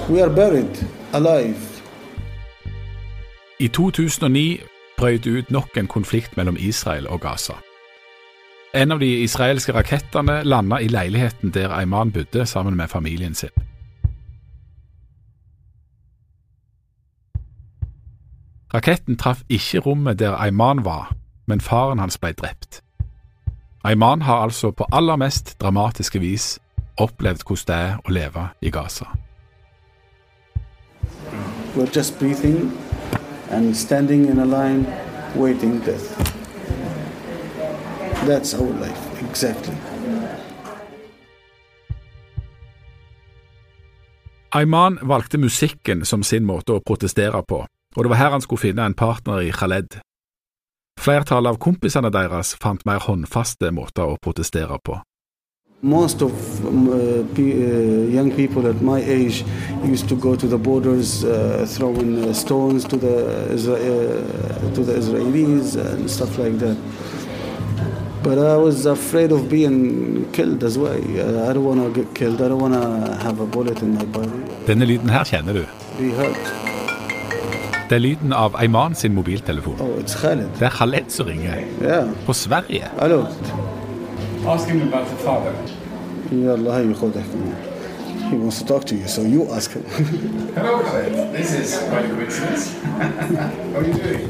We 0.10 0.22
are 0.24 0.36
buried 0.36 0.86
alive. 1.14 1.58
I 3.60 3.68
2009 3.68 4.62
brøt 4.98 5.24
det 5.24 5.32
ut 5.32 5.52
nok 5.52 5.78
en 5.78 5.88
konflikt 5.88 6.38
mellom 6.38 6.58
Israel 6.60 7.08
og 7.08 7.22
Gaza. 7.22 7.54
En 8.74 8.92
av 8.92 9.00
de 9.00 9.08
israelske 9.24 9.74
rakettene 9.74 10.44
landa 10.44 10.78
i 10.78 10.88
leiligheten 10.88 11.50
der 11.54 11.72
Ayman 11.74 12.12
bodde 12.12 12.46
sammen 12.46 12.76
med 12.78 12.88
familien 12.90 13.36
sin. 13.36 13.50
Raketten 18.74 19.18
traff 19.18 19.42
ikke 19.50 19.80
rommet 19.80 20.20
der 20.20 20.38
Ayman 20.38 20.86
var, 20.86 21.16
men 21.48 21.62
faren 21.62 22.00
hans 22.00 22.18
ble 22.18 22.34
drept. 22.34 22.84
Ayman 23.84 24.22
har 24.22 24.44
altså 24.44 24.72
på 24.72 24.86
aller 24.92 25.16
mest 25.16 25.56
dramatiske 25.62 26.20
vis 26.20 26.60
opplevd 26.98 27.48
hvordan 27.48 27.66
det 27.68 27.76
er 27.76 27.98
å 28.06 28.12
leve 28.12 28.48
i 28.62 28.70
Gaza. 28.70 29.06
We're 31.76 31.90
just 31.96 32.20
breathing 32.20 32.72
and 33.50 33.76
standing 33.76 34.30
in 34.30 34.40
a 34.40 34.46
line, 34.46 34.86
waiting 35.36 35.82
death. 35.86 36.29
That's 38.26 38.54
our 38.54 38.74
life, 38.80 39.30
exactly. 39.30 39.76
Ayman 44.52 45.00
valgte 45.02 45.38
musikken 45.38 46.06
som 46.06 46.24
sin 46.24 46.46
måte 46.46 46.74
å 46.74 46.82
protestere 46.82 47.44
på, 47.48 47.64
og 47.96 48.04
det 48.04 48.10
var 48.10 48.20
her 48.20 48.34
han 48.34 48.42
skulle 48.42 48.64
finne 48.64 48.86
en 48.86 48.96
partner 48.98 49.44
i 49.46 49.52
Khaled. 49.54 50.00
Flertallet 51.00 51.54
av 51.54 51.60
kompisene 51.64 52.10
deres 52.12 52.56
fant 52.60 52.82
mer 52.86 53.00
håndfaste 53.06 53.72
måter 53.72 54.10
å 54.10 54.18
protestere 54.22 54.80
på. 54.84 54.98
Most 55.82 56.22
of 56.22 56.34
um, 56.66 56.90
uh, 56.90 57.24
uh, 57.40 58.12
young 58.12 58.32
people 58.36 58.68
at 58.68 58.82
my 58.82 59.00
age 59.00 59.46
used 59.86 60.10
to 60.10 60.16
go 60.16 60.36
to 60.36 60.48
the 60.48 60.58
borders, 60.58 61.24
uh, 61.24 61.66
throwing 61.70 62.18
uh, 62.26 62.34
stones 62.34 62.84
to 62.84 62.98
the 62.98 63.16
uh, 63.54 64.74
to 64.76 64.84
the 64.84 64.98
Israelis 64.98 65.78
and 65.78 66.12
stuff 66.12 66.38
like 66.38 66.60
that. 66.60 66.76
But 68.25 68.39
I 68.39 68.57
was 68.57 68.87
afraid 68.87 69.33
of 69.33 69.51
being 69.51 70.25
killed 70.33 70.65
as 70.65 70.79
well. 70.79 70.97
Uh, 70.97 71.51
I 71.51 71.53
don't 71.53 71.65
want 71.65 71.81
to 71.85 71.91
get 71.93 72.15
killed. 72.15 72.41
I 72.41 72.49
don't 72.49 72.61
want 72.61 72.75
to 72.75 73.17
have 73.23 73.41
a 73.41 73.47
bullet 73.47 73.83
in 73.83 73.95
my 73.95 74.05
body. 74.05 74.31
Denne 74.67 74.87
lyden 74.89 75.11
her 75.11 75.25
kjenner 75.25 75.53
du. 75.53 75.65
Be 75.99 76.09
hurt. 76.17 76.55
Det 77.91 77.99
er 77.99 78.01
lyden 78.01 78.33
av 78.33 78.57
Ayman 78.57 78.95
sin 78.95 79.13
mobiltelefon. 79.15 79.77
Oh, 79.81 80.01
it's 80.01 80.17
Khaled. 80.17 80.49
Det 80.59 80.67
er 80.71 80.73
Khaled 80.79 81.11
som 81.13 81.27
ringer. 81.27 81.67
Yeah. 81.83 82.09
På 82.27 82.33
Sverige. 82.33 82.89
Hello. 83.01 83.27
Ask 84.47 84.69
him 84.69 84.83
about 84.89 85.07
the 85.09 85.17
father. 85.17 85.53
يلا 86.33 86.77
هاي 86.77 86.95
خذ 86.95 87.13
He 88.31 88.37
wants 88.37 88.59
to 88.59 88.65
talk 88.65 88.85
to 88.87 88.95
you, 88.97 89.07
so 89.07 89.21
you 89.21 89.47
ask 89.53 89.71
him. 89.73 89.85
Hello, 90.57 90.83
Khaled. 90.83 91.37
This 91.37 91.53
is 91.53 91.79
quite 91.91 92.07
a 92.07 92.15
coincidence. 92.15 92.73
How 92.83 93.79
are 93.79 93.85
you 93.85 93.95
doing? 93.95 94.29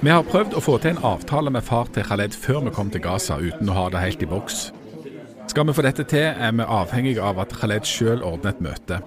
Vi 0.00 0.08
har 0.08 0.24
prøvd 0.24 0.54
å 0.56 0.60
få 0.64 0.78
til 0.80 0.94
en 0.94 1.02
avtale 1.04 1.50
med 1.52 1.60
far 1.60 1.90
til 1.92 2.06
Khaled 2.08 2.32
før 2.32 2.62
vi 2.64 2.70
kom 2.72 2.88
til 2.88 3.02
Gaza, 3.04 3.36
uten 3.36 3.68
å 3.68 3.74
ha 3.76 3.82
det 3.92 4.00
helt 4.00 4.22
i 4.24 4.28
boks. 4.30 4.70
Skal 5.50 5.66
vi 5.68 5.74
få 5.76 5.84
dette 5.84 6.06
til, 6.08 6.30
er 6.32 6.54
vi 6.56 6.64
avhengig 6.64 7.18
av 7.20 7.42
at 7.42 7.52
Khaled 7.52 7.84
sjøl 7.84 8.24
ordner 8.24 8.54
et 8.54 8.62
møte. 8.64 9.00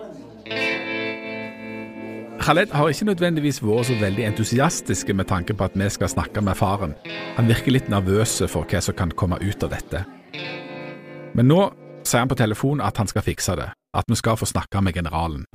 Khaled 2.44 2.76
har 2.78 2.92
ikke 2.92 3.08
nødvendigvis 3.10 3.64
vært 3.66 3.90
så 3.90 3.98
veldig 4.04 4.28
entusiastiske 4.28 5.16
med 5.18 5.32
tanke 5.32 5.58
på 5.58 5.66
at 5.66 5.80
vi 5.80 5.90
skal 5.90 6.14
snakke 6.14 6.46
med 6.46 6.60
faren. 6.62 6.94
Han 7.40 7.50
virker 7.50 7.74
litt 7.74 7.90
nervøs 7.90 8.44
for 8.46 8.70
hva 8.70 8.84
som 8.86 8.94
kan 9.00 9.16
komme 9.18 9.42
ut 9.42 9.66
av 9.66 9.74
dette. 9.74 10.04
Men 11.34 11.50
nå 11.50 11.62
sier 12.06 12.22
han 12.22 12.30
på 12.30 12.38
telefon 12.38 12.86
at 12.86 13.02
han 13.02 13.10
skal 13.10 13.26
fikse 13.26 13.58
det, 13.58 13.72
at 13.74 14.06
vi 14.12 14.22
skal 14.22 14.38
få 14.38 14.46
snakke 14.46 14.86
med 14.86 14.94
generalen. 14.94 15.48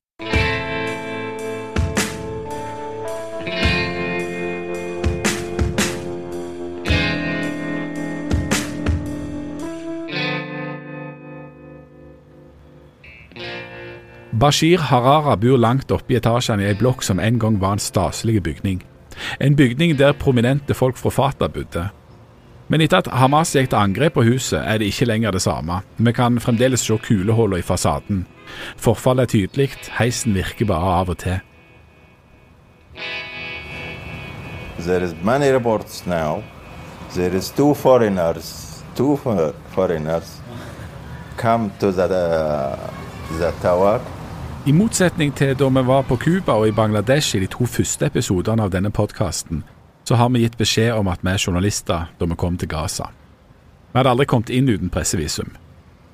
Bashir 14.38 14.78
Harara 14.78 15.34
bor 15.36 15.58
langt 15.58 15.90
oppe 15.90 16.14
i 16.14 16.16
etasjene 16.20 16.62
i 16.62 16.68
ei 16.70 16.76
blokk 16.78 17.00
som 17.02 17.18
en 17.18 17.40
gang 17.42 17.56
var 17.58 17.72
en 17.74 17.80
staselig 17.82 18.38
bygning. 18.46 18.84
En 19.42 19.56
bygning 19.58 19.96
der 19.98 20.12
prominente 20.14 20.76
folk 20.78 20.96
fra 20.96 21.10
Fatah 21.10 21.50
bodde. 21.50 21.88
Men 22.68 22.84
etter 22.84 23.00
at 23.00 23.08
Hamas 23.18 23.56
gikk 23.56 23.72
til 23.72 23.80
angrep 23.80 24.14
på 24.14 24.22
huset, 24.28 24.60
er 24.60 24.78
det 24.78 24.92
ikke 24.92 25.08
lenger 25.08 25.34
det 25.34 25.42
samme. 25.42 25.80
Vi 25.96 26.12
kan 26.14 26.38
fremdeles 26.38 26.84
se 26.86 26.94
kulehullene 27.02 27.58
i 27.58 27.66
fasaden. 27.66 28.20
Forfallet 28.76 29.26
er 29.26 29.32
tydelig, 29.32 29.72
heisen 29.98 30.36
virker 30.36 30.68
bare 30.70 30.92
av 31.00 31.10
og 31.10 31.18
til. 31.24 31.40
There 34.78 35.02
is 35.02 35.16
many 35.24 35.50
reports 35.50 36.06
now. 36.06 36.44
There 37.16 37.34
is 37.34 37.50
two 37.50 37.74
foreigners, 37.74 38.84
two 38.94 39.16
foreigners 39.74 40.38
come 41.36 41.72
to 41.80 41.90
the, 41.90 42.06
uh, 42.06 42.76
the 43.40 43.50
tower. 43.62 43.98
I 44.68 44.72
motsetning 44.76 45.30
til 45.32 45.54
da 45.56 45.64
vi 45.72 45.80
var 45.88 46.02
på 46.04 46.18
Cuba 46.20 46.58
og 46.60 46.68
i 46.68 46.74
Bangladesh 46.76 47.36
i 47.36 47.38
de 47.40 47.46
to 47.48 47.64
første 47.64 48.04
episodene 48.10 48.66
av 48.66 48.72
denne 48.74 48.90
podkasten, 48.92 49.62
så 50.04 50.18
har 50.20 50.28
vi 50.34 50.42
gitt 50.42 50.58
beskjed 50.60 50.90
om 50.92 51.08
at 51.08 51.22
vi 51.24 51.30
er 51.32 51.40
journalister 51.40 52.10
da 52.18 52.26
vi 52.28 52.36
kom 52.36 52.58
til 52.60 52.68
Gaza. 52.68 53.06
Vi 53.94 53.96
hadde 53.96 54.12
aldri 54.12 54.26
kommet 54.28 54.52
inn 54.52 54.68
uten 54.68 54.90
pressevisum. 54.92 55.54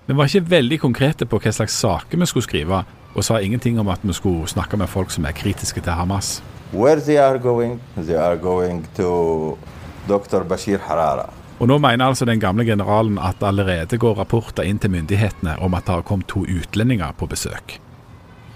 Vi 0.07 0.15
var 0.15 0.31
ikke 0.31 0.53
veldig 0.53 0.79
konkrete 0.85 1.27
på 1.27 1.41
hva 1.43 1.51
slags 1.57 1.81
saker 1.83 2.21
vi 2.21 2.29
skulle 2.31 2.47
skrive, 2.47 2.85
og 3.15 3.27
sa 3.27 3.41
ingenting 3.43 3.81
om 3.83 3.91
at 3.91 4.05
vi 4.07 4.15
skulle 4.15 4.47
snakke 4.47 4.79
med 4.79 4.93
folk 4.93 5.11
som 5.11 5.27
er 5.27 5.35
kritiske 5.35 5.83
til 5.83 5.99
Hamas. 5.99 6.37
Where 6.71 7.03
they 7.03 7.19
are 7.19 7.41
going? 7.43 7.81
They 7.97 8.15
are 8.15 8.39
going 8.39 8.85
to 9.01 9.59
Dr. 10.07 10.47
Bashir 10.47 10.79
Harara. 10.79 11.27
Og 11.59 11.67
nå 11.67 11.81
mener 11.83 12.07
altså 12.07 12.25
den 12.25 12.39
gamle 12.39 12.63
generalen 12.65 13.19
at 13.19 13.41
det 13.41 13.51
allerede 13.51 13.99
går 13.99 14.15
rapporter 14.23 14.63
inn 14.63 14.79
til 14.79 14.95
myndighetene 14.95 15.59
om 15.59 15.75
at 15.75 15.89
det 15.89 15.99
har 15.99 16.07
kommet 16.07 16.31
to 16.31 16.47
utlendinger 16.47 17.19
på 17.19 17.27
besøk. 17.27 17.81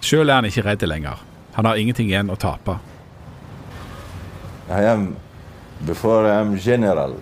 Sjøl 0.00 0.28
er 0.28 0.40
han 0.40 0.48
ikke 0.48 0.64
redd 0.66 0.84
lenger. 0.86 1.22
Han 1.54 1.66
har 1.66 1.76
ingenting 1.76 2.08
igjen 2.10 2.30
å 2.30 2.36
tape. 2.38 2.78
I 4.70 4.84
am, 4.84 5.16
before 5.86 6.28
I 6.28 6.38
am 6.40 6.56
general 6.56 7.16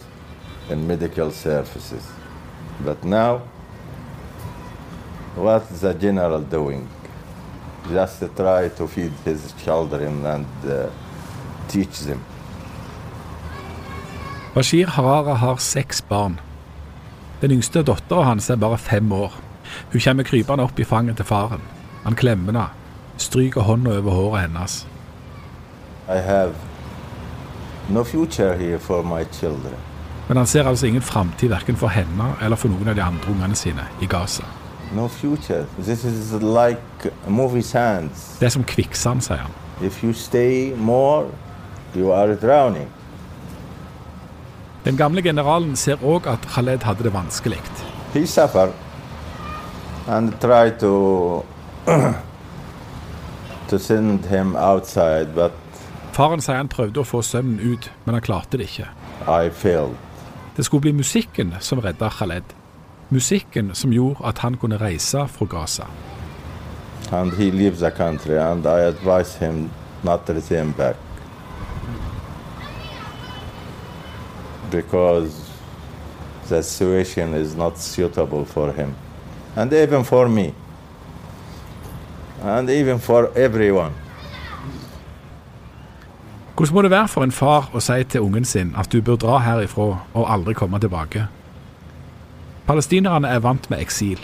in 0.68 0.86
medical 0.86 1.30
services. 1.32 2.04
But 2.84 3.04
now, 3.04 3.40
what 5.36 5.70
is 5.70 5.80
the 5.80 5.94
general 5.94 6.42
doing? 6.42 6.88
Just 7.92 8.20
try 8.36 8.68
to 8.68 8.86
feed 8.86 9.12
his 9.24 9.54
children 9.64 10.26
and 10.26 10.46
uh, 10.64 10.90
teach 11.68 12.00
them. 12.00 12.20
Bashir 14.54 14.86
Harara 14.86 15.34
har 15.34 15.56
seks 15.56 16.02
barn. 16.08 16.40
Den 17.40 17.52
yngste 17.52 17.82
dattera 17.84 18.24
hans 18.24 18.50
er 18.50 18.56
bare 18.56 18.78
fem 18.78 19.12
år. 19.12 19.32
Hun 19.92 20.00
kommer 20.00 20.24
krypende 20.24 20.64
opp 20.64 20.80
i 20.80 20.84
fanget 20.84 21.16
til 21.20 21.28
faren. 21.28 21.75
Han 22.07 22.14
klemmer 22.14 22.53
henne, 22.53 22.69
stryker 23.19 23.66
hånda 23.66 23.99
over 23.99 24.14
håret 24.14 24.40
hennes. 24.47 24.87
I 26.09 26.21
have 26.23 26.55
No 27.88 28.05
future 28.05 28.57
here 28.57 28.79
for 28.79 29.03
my 29.03 29.25
children. 29.33 29.75
Men 30.29 30.37
han 30.37 30.47
ser 30.47 30.69
altså 30.69 30.87
ingen 30.87 31.03
framtid 31.03 31.49
verken 31.49 31.77
for 31.77 31.88
henne 31.88 32.33
eller 32.42 32.57
for 32.57 32.69
noen 32.69 32.88
av 32.88 32.95
de 32.95 33.03
andre 33.03 33.31
ungene 33.31 33.55
sine 33.59 33.88
i 34.03 34.07
Gaza. 34.07 34.42
No 34.95 35.09
future. 35.09 35.66
This 35.83 36.05
is 36.05 36.33
like 36.33 37.11
movie 37.29 37.62
sands. 37.62 38.37
Det 38.40 38.47
er 38.47 38.55
som 38.55 38.64
kvikksand, 38.64 39.23
sier 39.27 39.42
han. 39.42 39.51
If 39.83 40.05
you 40.05 40.12
stay 40.12 40.75
more, 40.75 41.27
you 41.97 42.12
are 42.12 42.35
drowning. 42.35 42.88
Den 44.85 44.97
gamle 44.97 45.23
generalen 45.23 45.77
ser 45.77 46.03
òg 46.03 46.27
at 46.31 46.47
Khaled 46.55 46.87
hadde 46.87 47.03
det 47.03 47.14
vanskelig. 47.14 47.59
He 48.14 48.27
suffered 48.27 48.73
and 50.07 50.33
tried 50.40 50.79
to 50.79 51.45
to 53.68 53.79
send 53.79 54.27
him 54.27 54.57
outside, 54.57 55.35
but 55.35 55.53
Faren 56.12 56.40
sier 56.40 56.57
han 56.57 56.68
prøvde 56.72 57.03
å 57.03 57.05
få 57.05 57.20
sønnen 57.22 57.61
ut, 57.61 57.90
men 58.07 58.16
han 58.16 58.25
klarte 58.25 58.57
det 58.57 58.70
ikke. 58.70 58.88
I 59.29 59.51
failed. 59.53 59.96
Det 60.57 60.64
skulle 60.64 60.87
bli 60.87 60.92
musikken 60.96 61.53
som 61.61 61.83
redda 61.85 62.09
Khaled. 62.11 62.55
Musikken 63.12 63.75
som 63.75 63.92
gjorde 63.92 64.25
at 64.25 64.38
han 64.40 64.57
kunne 64.57 64.79
reise 64.81 65.27
fra 65.29 65.46
Gaza. 65.46 65.87
And 67.12 67.37
he 67.37 67.51
leaves 67.51 67.81
the 67.81 67.90
country, 67.90 68.38
and 68.38 68.66
I 68.66 68.88
advise 68.88 69.37
him 69.37 69.70
not 70.03 70.27
to 70.27 70.33
return 70.33 70.72
back 70.72 70.96
because 74.70 75.51
the 76.49 76.62
situation 76.62 77.35
is 77.35 77.55
not 77.55 77.79
suitable 77.79 78.44
for 78.44 78.72
him, 78.72 78.94
and 79.57 79.72
even 79.72 80.05
for 80.05 80.29
me, 80.29 80.55
and 82.48 82.70
even 82.70 82.98
for 82.98 83.30
everyone. 83.37 83.92
Hvordan 86.56 86.74
må 86.74 86.82
det 86.82 86.90
være 86.90 87.09
for 87.09 87.22
en 87.22 87.32
far 87.32 87.68
å 87.74 87.80
si 87.85 88.04
til 88.09 88.24
ungen 88.24 88.44
sin 88.44 88.72
at 88.80 88.88
du 88.92 89.02
bør 89.02 89.18
dra 89.20 89.38
herifra 89.44 89.98
og 90.14 90.32
aldri 90.32 90.54
komme 90.56 90.80
tilbake? 90.80 91.26
Palestinerne 92.66 93.28
er 93.28 93.44
vant 93.44 93.70
med 93.70 93.80
eksil. 93.80 94.22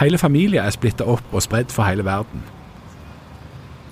Hele 0.00 0.18
familier 0.18 0.62
er 0.62 0.74
splitta 0.74 1.06
opp 1.06 1.24
og 1.32 1.42
spredd 1.42 1.70
for 1.70 1.86
hele 1.86 2.04
verden. 2.04 2.42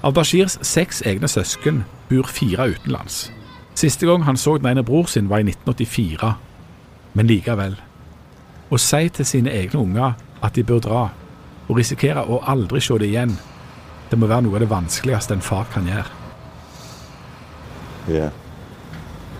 Av 0.02 0.12
Bashirs 0.14 0.58
seks 0.66 1.02
egne 1.06 1.28
søsken 1.28 1.84
bor 2.10 2.26
fire 2.26 2.68
utenlands. 2.74 3.30
Siste 3.74 4.06
gang 4.06 4.24
han 4.24 4.36
så 4.36 4.58
den 4.58 4.66
ene 4.66 4.84
bror 4.84 5.06
sin, 5.06 5.30
var 5.30 5.38
i 5.38 5.46
1984. 5.46 6.34
Men 7.14 7.26
likevel. 7.26 7.76
Å 8.70 8.78
si 8.82 9.08
til 9.08 9.26
sine 9.26 9.52
egne 9.52 9.80
unger 9.80 10.14
at 10.42 10.54
de 10.54 10.64
bør 10.64 10.82
dra, 10.82 11.02
og 11.68 11.76
risikere 11.78 12.22
å 12.26 12.42
aldri 12.46 12.80
se 12.80 12.98
det 12.98 13.08
igjen, 13.10 13.38
det 14.10 14.18
må 14.18 14.28
være 14.30 14.46
noe 14.46 14.58
av 14.58 14.64
det 14.64 14.70
vanskeligste 14.70 15.34
en 15.34 15.44
far 15.44 15.66
kan 15.72 15.86
gjøre. 15.88 16.10
Yeah. 18.08 18.30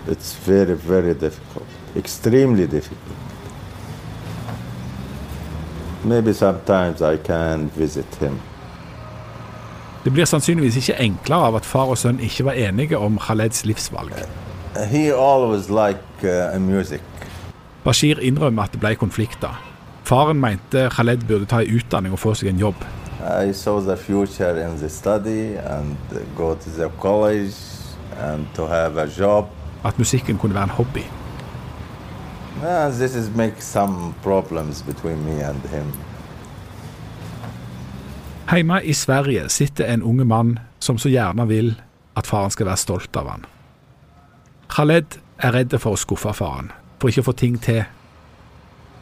It's 0.07 0.35
very, 0.45 0.75
very 0.75 1.13
difficult. 1.13 1.67
Extremely 1.95 2.65
difficult. 2.67 3.15
Maybe 6.03 6.33
sometimes 6.33 7.01
I 7.01 7.17
can 7.17 7.71
visit 7.75 8.15
him. 8.19 8.39
Det 10.03 10.13
blir 10.13 10.25
sannsynligvis 10.25 10.77
ikke 10.77 10.95
enklere 11.03 11.49
av 11.49 11.55
at 11.59 11.65
far 11.67 11.89
og 11.91 11.97
sønn 11.99 12.21
ikke 12.23 12.45
var 12.47 12.55
enige 12.55 12.97
om 12.97 13.17
Khaleds 13.19 13.65
livsvalg. 13.67 14.13
He 14.91 15.09
always 15.11 15.67
liked 15.69 16.23
uh, 16.23 16.59
music. 16.61 17.01
Bashir 17.83 18.19
innrømmer 18.23 18.63
at 18.63 18.71
det 18.71 18.79
ble 18.79 18.95
konflikter. 18.95 19.51
Faren 20.07 20.39
mente 20.39 20.87
Khaled 20.95 21.27
burde 21.27 21.49
ta 21.49 21.59
en 21.59 21.75
utdanning 21.75 22.15
og 22.15 22.23
få 22.23 22.35
seg 22.39 22.53
en 22.53 22.61
jobb. 22.61 22.85
I 23.27 23.53
saw 23.53 23.81
the 23.81 23.97
future 23.97 24.55
in 24.65 24.77
the 24.77 24.89
study 24.89 25.55
and 25.55 25.97
go 26.35 26.55
to 26.55 26.69
the 26.69 26.89
college 27.01 27.55
and 28.17 28.47
to 28.55 28.65
have 28.67 28.97
a 28.97 29.07
job. 29.19 29.45
At 29.83 29.97
musikken 29.97 30.37
kunne 30.37 30.53
være 30.53 30.63
en 30.63 30.69
hobby. 30.69 31.03
Uh, 32.63 32.89
this 32.89 33.15
is 33.15 33.29
make 33.35 33.61
some 33.61 34.13
problems 34.23 34.81
between 34.81 35.25
me 35.25 35.49
and 35.49 35.61
him. 35.69 35.93
Hjemme 38.51 38.83
i 38.83 38.93
Sverige 38.93 39.49
sitter 39.49 39.93
en 39.93 40.03
unge 40.03 40.25
mann 40.25 40.59
som 40.79 40.97
så 40.97 41.09
gjerne 41.09 41.47
vil 41.47 41.75
at 42.15 42.27
faren 42.27 42.51
skal 42.51 42.65
være 42.65 42.77
stolt 42.77 43.15
av 43.15 43.29
han. 43.29 43.45
Khaled 44.69 45.19
er 45.39 45.53
redd 45.53 45.75
for 45.79 45.93
å 45.93 45.99
skuffe 45.99 46.33
faren, 46.33 46.71
for 46.99 47.11
ikke 47.11 47.21
å 47.25 47.29
få 47.29 47.35
ting 47.37 47.59
til. 47.61 47.83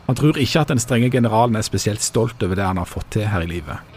Han 0.08 0.18
tror 0.18 0.38
ikke 0.38 0.62
at 0.62 0.74
den 0.74 0.82
strenge 0.82 1.10
generalen 1.10 1.56
er 1.56 1.66
spesielt 1.66 2.02
stolt 2.02 2.44
over 2.44 2.56
det 2.56 2.66
han 2.66 2.78
har 2.78 2.90
fått 2.90 3.12
til 3.16 3.30
her 3.30 3.46
i 3.46 3.50
livet. 3.50 3.95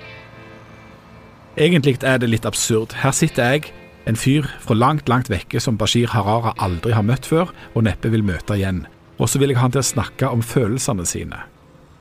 Egentlig 1.58 1.96
er 2.06 2.20
det 2.22 2.28
litt 2.30 2.46
absurd. 2.46 2.92
Her 3.02 3.10
sitter 3.10 3.56
jeg, 3.56 3.72
en 4.06 4.16
fyr 4.16 4.46
fra 4.62 4.76
langt, 4.78 5.08
langt 5.10 5.26
vekke 5.26 5.58
som 5.58 5.78
Bashir 5.78 6.06
Harara 6.12 6.52
aldri 6.62 6.92
har 6.94 7.02
møtt 7.02 7.26
før, 7.26 7.50
og 7.74 7.82
neppe 7.88 8.12
vil 8.12 8.22
møte 8.22 8.54
igjen. 8.54 8.84
Og 9.18 9.26
så 9.26 9.40
vil 9.42 9.50
jeg 9.50 9.58
ha 9.58 9.66
han 9.66 9.74
til 9.74 9.82
å 9.82 9.88
snakke 9.88 10.30
om 10.30 10.44
følelsene 10.44 11.06
sine. 11.08 11.40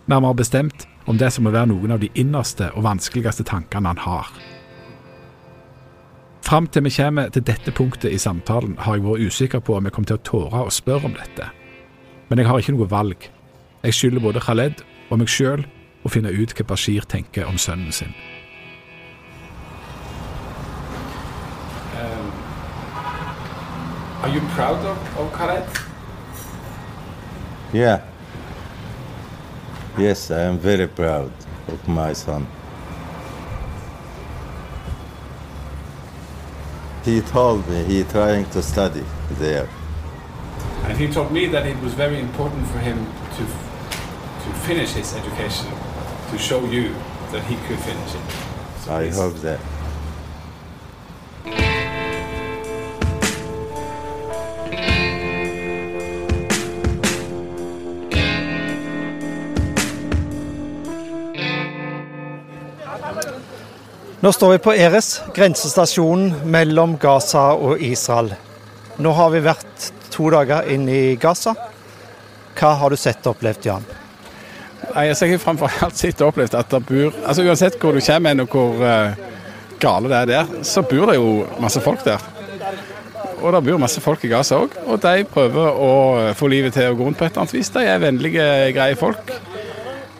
Nærmere 0.06 0.38
bestemt 0.44 0.86
om 1.10 1.18
det 1.18 1.32
som 1.34 1.48
må 1.48 1.56
være 1.56 1.72
noen 1.72 1.96
av 1.96 2.04
de 2.06 2.12
innerste 2.14 2.70
og 2.76 2.86
vanskeligste 2.86 3.48
tankene 3.50 3.96
han 3.96 4.04
har. 4.06 4.30
Fram 6.46 6.70
til 6.70 6.86
vi 6.86 6.94
kommer 6.94 7.34
til 7.34 7.44
dette 7.50 7.74
punktet 7.74 8.14
i 8.14 8.22
samtalen, 8.22 8.78
har 8.78 8.96
jeg 8.96 9.08
vært 9.10 9.26
usikker 9.26 9.66
på 9.66 9.80
om 9.80 9.90
jeg 9.90 9.98
kommer 9.98 10.14
til 10.14 10.22
å 10.22 10.26
tåre 10.30 10.66
å 10.68 10.72
spørre 10.72 11.10
om 11.10 11.18
dette. 11.18 11.50
Men 12.30 12.40
jeg 12.40 12.48
har 12.48 12.62
ikke 12.62 12.78
noe 12.78 12.94
valg. 12.94 13.26
Jeg 13.82 13.98
skylder 13.98 14.24
både 14.30 14.46
Khaled 14.46 14.86
og 15.10 15.18
meg 15.18 15.34
sjøl 15.34 15.66
å 16.06 16.14
finne 16.14 16.30
ut 16.30 16.54
hva 16.54 16.70
Bashir 16.76 17.10
tenker 17.10 17.50
om 17.50 17.58
sønnen 17.58 17.92
sin. 17.96 18.14
Are 24.28 24.34
you 24.34 24.42
proud 24.50 24.86
of, 24.86 24.98
of 25.18 25.32
Khaled? 25.32 25.64
Yeah. 27.72 28.02
Yes, 29.98 30.30
I 30.32 30.42
am 30.42 30.58
very 30.58 30.86
proud 30.86 31.32
of 31.70 31.88
my 31.88 32.12
son. 32.12 32.46
He 37.06 37.22
told 37.22 37.70
me 37.70 37.86
he 37.86 38.04
trying 38.04 38.44
to 38.50 38.62
study 38.62 39.06
there. 39.40 39.70
And 40.84 40.98
he 40.98 41.08
told 41.08 41.32
me 41.32 41.46
that 41.46 41.66
it 41.66 41.80
was 41.80 41.94
very 41.94 42.20
important 42.20 42.68
for 42.68 42.80
him 42.80 42.98
to 43.38 43.44
to 43.46 44.54
finish 44.68 44.92
his 44.92 45.16
education, 45.16 45.72
to 46.32 46.38
show 46.38 46.66
you 46.66 46.94
that 47.32 47.44
he 47.46 47.56
could 47.66 47.80
finish 47.80 48.14
it. 48.14 48.32
So 48.84 48.94
I 48.94 49.08
hope 49.08 49.36
that. 49.36 49.77
Nå 64.28 64.32
står 64.34 64.50
vi 64.52 64.58
på 64.60 64.74
Eres, 64.76 65.22
grensestasjonen 65.32 66.50
mellom 66.52 66.98
Gaza 67.00 67.54
og 67.56 67.80
Israel. 67.80 68.34
Nå 69.00 69.14
har 69.16 69.30
vi 69.32 69.40
vært 69.46 69.86
to 70.12 70.28
dager 70.34 70.68
inne 70.68 70.92
i 70.92 71.14
Gaza. 71.16 71.54
Hva 72.60 72.74
har 72.82 72.92
du 72.92 73.00
sett 73.00 73.24
og 73.24 73.38
opplevd, 73.38 73.70
Jan? 73.70 73.88
Jeg 74.98 75.16
har 75.16 75.40
framfor 75.40 75.80
alt 75.88 75.96
sett 75.96 76.20
og 76.20 76.34
opplevd 76.34 76.58
at 76.60 76.76
det 76.76 76.84
bor 76.90 77.16
altså 77.24 77.46
Uansett 77.48 77.80
hvor 77.80 77.96
du 77.96 78.02
kommer 78.04 78.36
hen 78.36 78.44
og 78.44 78.52
hvor 78.52 78.84
eh, 78.84 79.24
gale 79.80 80.12
det 80.12 80.20
er 80.20 80.30
der, 80.34 80.52
så 80.74 80.84
bor 80.84 81.08
det 81.08 81.16
jo 81.22 81.32
masse 81.64 81.86
folk 81.88 82.04
der. 82.04 82.28
Og 83.38 83.56
det 83.56 83.64
bor 83.70 83.80
masse 83.80 84.04
folk 84.04 84.28
i 84.28 84.34
Gaza 84.36 84.60
òg, 84.60 84.76
og 84.90 85.00
de 85.08 85.24
prøver 85.38 85.84
å 85.88 85.94
få 86.36 86.52
livet 86.52 86.76
til 86.76 86.92
å 86.92 87.00
gå 87.00 87.08
rundt 87.08 87.24
på 87.24 87.30
et 87.30 87.32
eller 87.32 87.46
annet 87.46 87.62
vis. 87.62 87.72
De 87.72 87.88
er 87.88 88.04
vennlige, 88.04 88.52
greie 88.76 89.00
folk. 89.00 89.37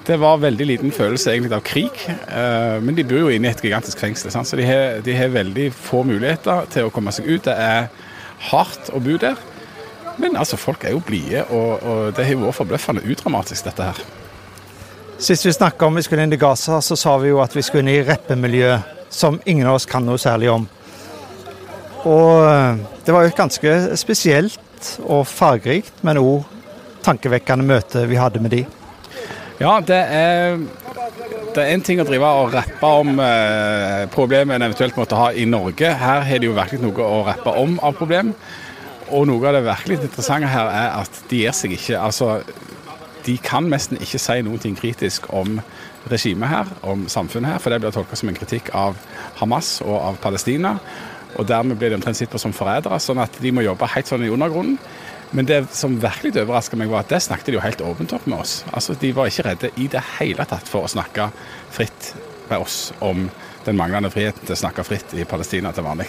Det 0.08 0.16
var 0.22 0.38
veldig 0.40 0.66
liten 0.70 0.92
følelse 0.96 1.34
egentlig 1.34 1.56
av 1.58 1.64
krig, 1.68 1.98
eh, 2.08 2.78
men 2.80 2.96
de 2.96 3.04
bor 3.04 3.26
jo 3.26 3.32
inne 3.34 3.50
i 3.50 3.52
et 3.52 3.64
gigantisk 3.66 4.00
fengsel. 4.00 4.32
Sant? 4.32 4.48
Så 4.48 4.56
de 4.56 4.64
har, 4.64 5.02
de 5.04 5.16
har 5.18 5.34
veldig 5.34 5.66
få 5.76 6.06
muligheter 6.08 6.70
til 6.72 6.88
å 6.88 6.94
komme 6.96 7.12
seg 7.12 7.28
ut. 7.28 7.44
Det 7.44 7.56
er 7.60 7.90
hardt 8.48 8.88
å 8.96 9.02
bo 9.04 9.18
der. 9.20 9.36
Men 10.18 10.40
altså, 10.40 10.56
folk 10.56 10.86
er 10.88 10.96
jo 10.96 11.04
blide, 11.04 11.44
og, 11.52 11.84
og 11.84 12.16
det 12.16 12.24
har 12.24 12.40
vært 12.40 12.56
forbløffende 12.62 13.04
udramatisk, 13.04 13.68
dette 13.68 13.90
her. 13.90 14.00
Sist 15.20 15.44
vi 15.44 15.52
snakka 15.52 15.90
om 15.90 16.00
vi 16.00 16.06
skulle 16.08 16.24
inn 16.24 16.38
i 16.38 16.40
Gaza, 16.40 16.80
så 16.82 16.96
sa 16.96 17.18
vi 17.20 17.34
jo 17.34 17.44
at 17.44 17.52
vi 17.58 17.66
skulle 17.66 17.84
inn 17.84 17.98
i 17.98 18.08
rappemiljøet, 18.08 18.96
som 19.12 19.42
ingen 19.44 19.68
av 19.68 19.82
oss 19.82 19.90
kan 19.90 20.08
noe 20.08 20.20
særlig 20.22 20.54
om. 20.56 20.70
Og 22.08 22.48
eh, 22.48 22.80
det 23.04 23.12
var 23.12 23.28
jo 23.28 23.36
et 23.36 23.44
ganske 23.44 23.76
spesielt 24.00 24.92
og 25.04 25.28
fargerikt, 25.28 26.00
men 26.08 26.24
òg 26.24 26.48
tankevekkende 27.04 27.68
møte 27.68 28.08
vi 28.08 28.24
hadde 28.24 28.40
med 28.40 28.56
de. 28.56 28.64
Ja, 29.58 29.80
det 29.82 29.98
er, 29.98 30.60
det 31.56 31.64
er 31.64 31.72
en 31.74 31.82
ting 31.82 31.98
å 31.98 32.06
drive 32.06 32.28
og 32.44 32.52
rappe 32.54 32.90
om 33.00 33.18
eh, 33.24 34.04
problemet 34.14 34.54
en 34.54 34.68
eventuelt 34.68 35.00
måtte 35.00 35.18
ha 35.18 35.32
i 35.34 35.48
Norge. 35.50 35.90
Her 35.98 36.22
har 36.28 36.42
de 36.44 36.46
jo 36.46 36.54
virkelig 36.54 36.84
noe 36.84 37.08
å 37.08 37.24
rappe 37.26 37.56
om 37.58 37.80
av 37.82 37.98
problem. 37.98 38.36
Og 39.08 39.26
noe 39.26 39.50
av 39.50 39.58
det 39.58 39.64
virkelig 39.66 39.98
interessante 40.04 40.52
her 40.52 40.70
er 40.70 41.00
at 41.00 41.22
de 41.32 41.42
gir 41.42 41.58
seg 41.58 41.74
ikke. 41.74 41.98
Altså, 41.98 42.36
de 43.26 43.38
kan 43.42 43.66
nesten 43.72 43.98
ikke 43.98 44.22
si 44.22 44.38
noe 44.46 44.74
kritisk 44.78 45.26
om 45.34 45.58
regimet 46.08 46.54
her, 46.54 46.70
om 46.86 47.08
samfunnet 47.10 47.56
her, 47.56 47.60
for 47.64 47.74
det 47.74 47.82
blir 47.82 47.96
tolka 47.96 48.16
som 48.16 48.30
en 48.30 48.38
kritikk 48.38 48.70
av 48.78 49.00
Hamas 49.42 49.80
og 49.82 49.98
av 49.98 50.22
Palestina. 50.22 50.78
Og 51.34 51.50
dermed 51.50 51.82
blir 51.82 51.90
de 51.90 51.98
omtrent 51.98 52.18
sett 52.20 52.30
på 52.30 52.40
som 52.40 52.54
forrædere, 52.54 53.02
sånn 53.02 53.26
at 53.26 53.42
de 53.42 53.52
må 53.52 53.66
jobbe 53.66 53.90
helt 53.90 54.10
sånn 54.10 54.24
i 54.28 54.32
undergrunnen. 54.32 54.78
Men 55.32 55.46
det 55.46 55.66
som 55.76 55.98
virkelig 56.00 56.42
overraska 56.42 56.78
meg, 56.80 56.90
var 56.92 57.04
at 57.04 57.12
det 57.12 57.22
snakket 57.26 57.52
de 57.52 57.58
jo 57.58 57.64
helt 57.64 57.82
åpent 57.84 58.14
opp 58.16 58.28
med 58.30 58.40
oss. 58.40 58.62
Altså, 58.72 58.96
De 59.00 59.12
var 59.16 59.28
ikke 59.28 59.50
redde 59.50 59.72
i 59.76 59.88
det 59.92 60.04
hele 60.20 60.46
tatt 60.48 60.68
for 60.72 60.88
å 60.88 60.92
snakke 60.92 61.30
fritt 61.74 62.14
med 62.50 62.60
oss 62.64 62.94
om 63.04 63.30
den 63.66 63.76
manglende 63.78 64.12
friheten 64.12 64.46
til 64.48 64.56
å 64.56 64.62
snakke 64.64 64.86
fritt 64.88 65.14
i 65.18 65.26
Palestina 65.28 65.74
til 65.76 65.84
vanlig. 65.84 66.08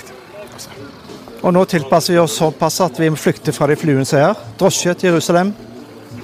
Og 1.43 1.53
nå 1.55 1.65
tilpasser 1.71 2.15
vi 2.15 2.21
oss 2.23 2.37
såpass 2.39 2.81
at 2.83 2.99
vi 2.99 3.11
flykter 3.15 3.55
fra 3.55 3.67
de 3.71 3.77
fluene 3.79 4.07
som 4.07 4.19
er 4.19 4.25
her. 4.29 4.37
Drosje 4.59 4.95
til 4.95 5.13
Jerusalem. 5.13 5.55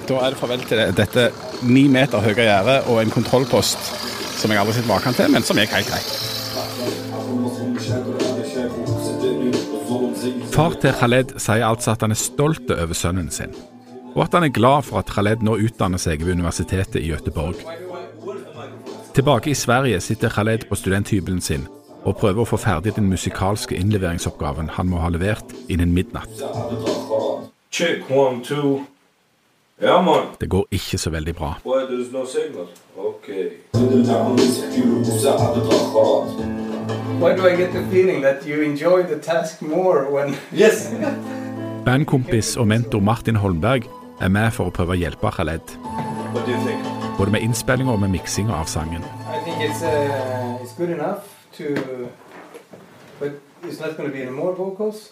Da 0.05 0.19
er 0.21 0.29
det 0.33 0.39
farvel 0.39 0.63
til 0.67 0.77
dette 0.95 1.29
ni 1.63 1.87
meter 1.91 2.23
høye 2.23 2.35
gjerdet 2.35 2.79
og 2.91 3.01
en 3.01 3.13
kontrollpost 3.13 3.79
som 4.35 4.51
jeg 4.51 4.59
aldri 4.59 4.73
har 4.75 4.81
sett 4.81 4.91
maken 4.91 5.13
til, 5.17 5.31
men 5.31 5.43
som 5.47 5.57
gikk 5.59 5.75
helt 5.75 5.89
greit. 5.89 6.09
Far 10.53 10.75
til 10.81 10.93
Khaled 10.95 11.35
sier 11.41 11.65
altså 11.67 11.93
at 11.93 12.03
han 12.05 12.13
er 12.13 12.19
stolt 12.19 12.71
over 12.71 12.97
sønnen 12.97 13.31
sin, 13.33 13.53
og 14.15 14.23
at 14.25 14.37
han 14.37 14.47
er 14.47 14.53
glad 14.55 14.85
for 14.87 15.01
at 15.01 15.11
Khaled 15.11 15.43
nå 15.45 15.57
utdanner 15.67 16.01
seg 16.01 16.23
ved 16.25 16.37
universitetet 16.39 17.01
i 17.01 17.09
Gøteborg. 17.11 17.59
Tilbake 19.15 19.51
i 19.51 19.57
Sverige 19.57 19.99
sitter 20.03 20.29
Khaled 20.29 20.67
på 20.69 20.75
studenthybelen 20.75 21.41
sin 21.41 21.67
og 22.05 22.17
prøver 22.19 22.43
å 22.43 22.49
få 22.49 22.59
ferdig 22.61 22.95
den 22.97 23.07
musikalske 23.09 23.77
innleveringsoppgaven 23.79 24.69
han 24.75 24.89
må 24.91 24.99
ha 25.01 25.09
levert 25.09 25.55
innen 25.69 25.93
midnatt. 25.95 26.43
Check 27.71 28.09
one, 28.11 28.43
two. 28.43 28.85
Ja, 29.81 30.01
mann. 30.01 30.27
Det 30.39 30.49
går 30.49 30.67
ikke 30.71 30.97
så 30.97 31.09
veldig 31.09 31.35
bra. 31.35 31.53
Why 31.65 31.83
there's 31.83 32.11
no 32.11 32.25
signal? 32.25 32.67
Okay. 32.97 33.49
Why 37.19 37.35
do 37.35 37.47
I 37.47 37.55
get 37.55 37.71
the 37.71 37.83
feeling 37.91 38.23
that 38.23 38.47
you 38.47 38.61
enjoy 38.61 39.03
the 39.03 39.19
task 39.19 39.61
more 39.61 40.11
when... 40.11 40.35
Yes! 40.63 40.93
Bandkompis 41.85 42.57
og 42.57 42.67
mentor 42.67 42.99
Martin 42.99 43.35
Holmberg 43.35 43.83
er 44.21 44.29
med 44.29 44.51
for 44.51 44.71
å 44.71 44.71
prøve 44.71 44.95
å 44.95 44.99
hjelpe 44.99 45.31
Khaled. 45.31 45.75
What 46.31 46.45
do 46.45 46.51
you 46.55 46.61
think? 46.63 46.79
Både 47.17 47.31
med 47.35 47.43
innspillinga 47.43 47.91
og 47.91 47.99
med 47.99 48.09
miksinga 48.15 48.55
av 48.55 48.71
sangen. 48.71 49.03
It's, 49.59 49.83
uh, 49.83 50.63
it's 50.63 50.73
to... 51.57 51.63
But 53.19 53.31
it's 53.63 53.79
not 53.79 53.97
going 53.97 54.09
to 54.09 54.13
be 54.15 54.21
any 54.21 54.31
more 54.31 54.55
vocals? 54.55 55.11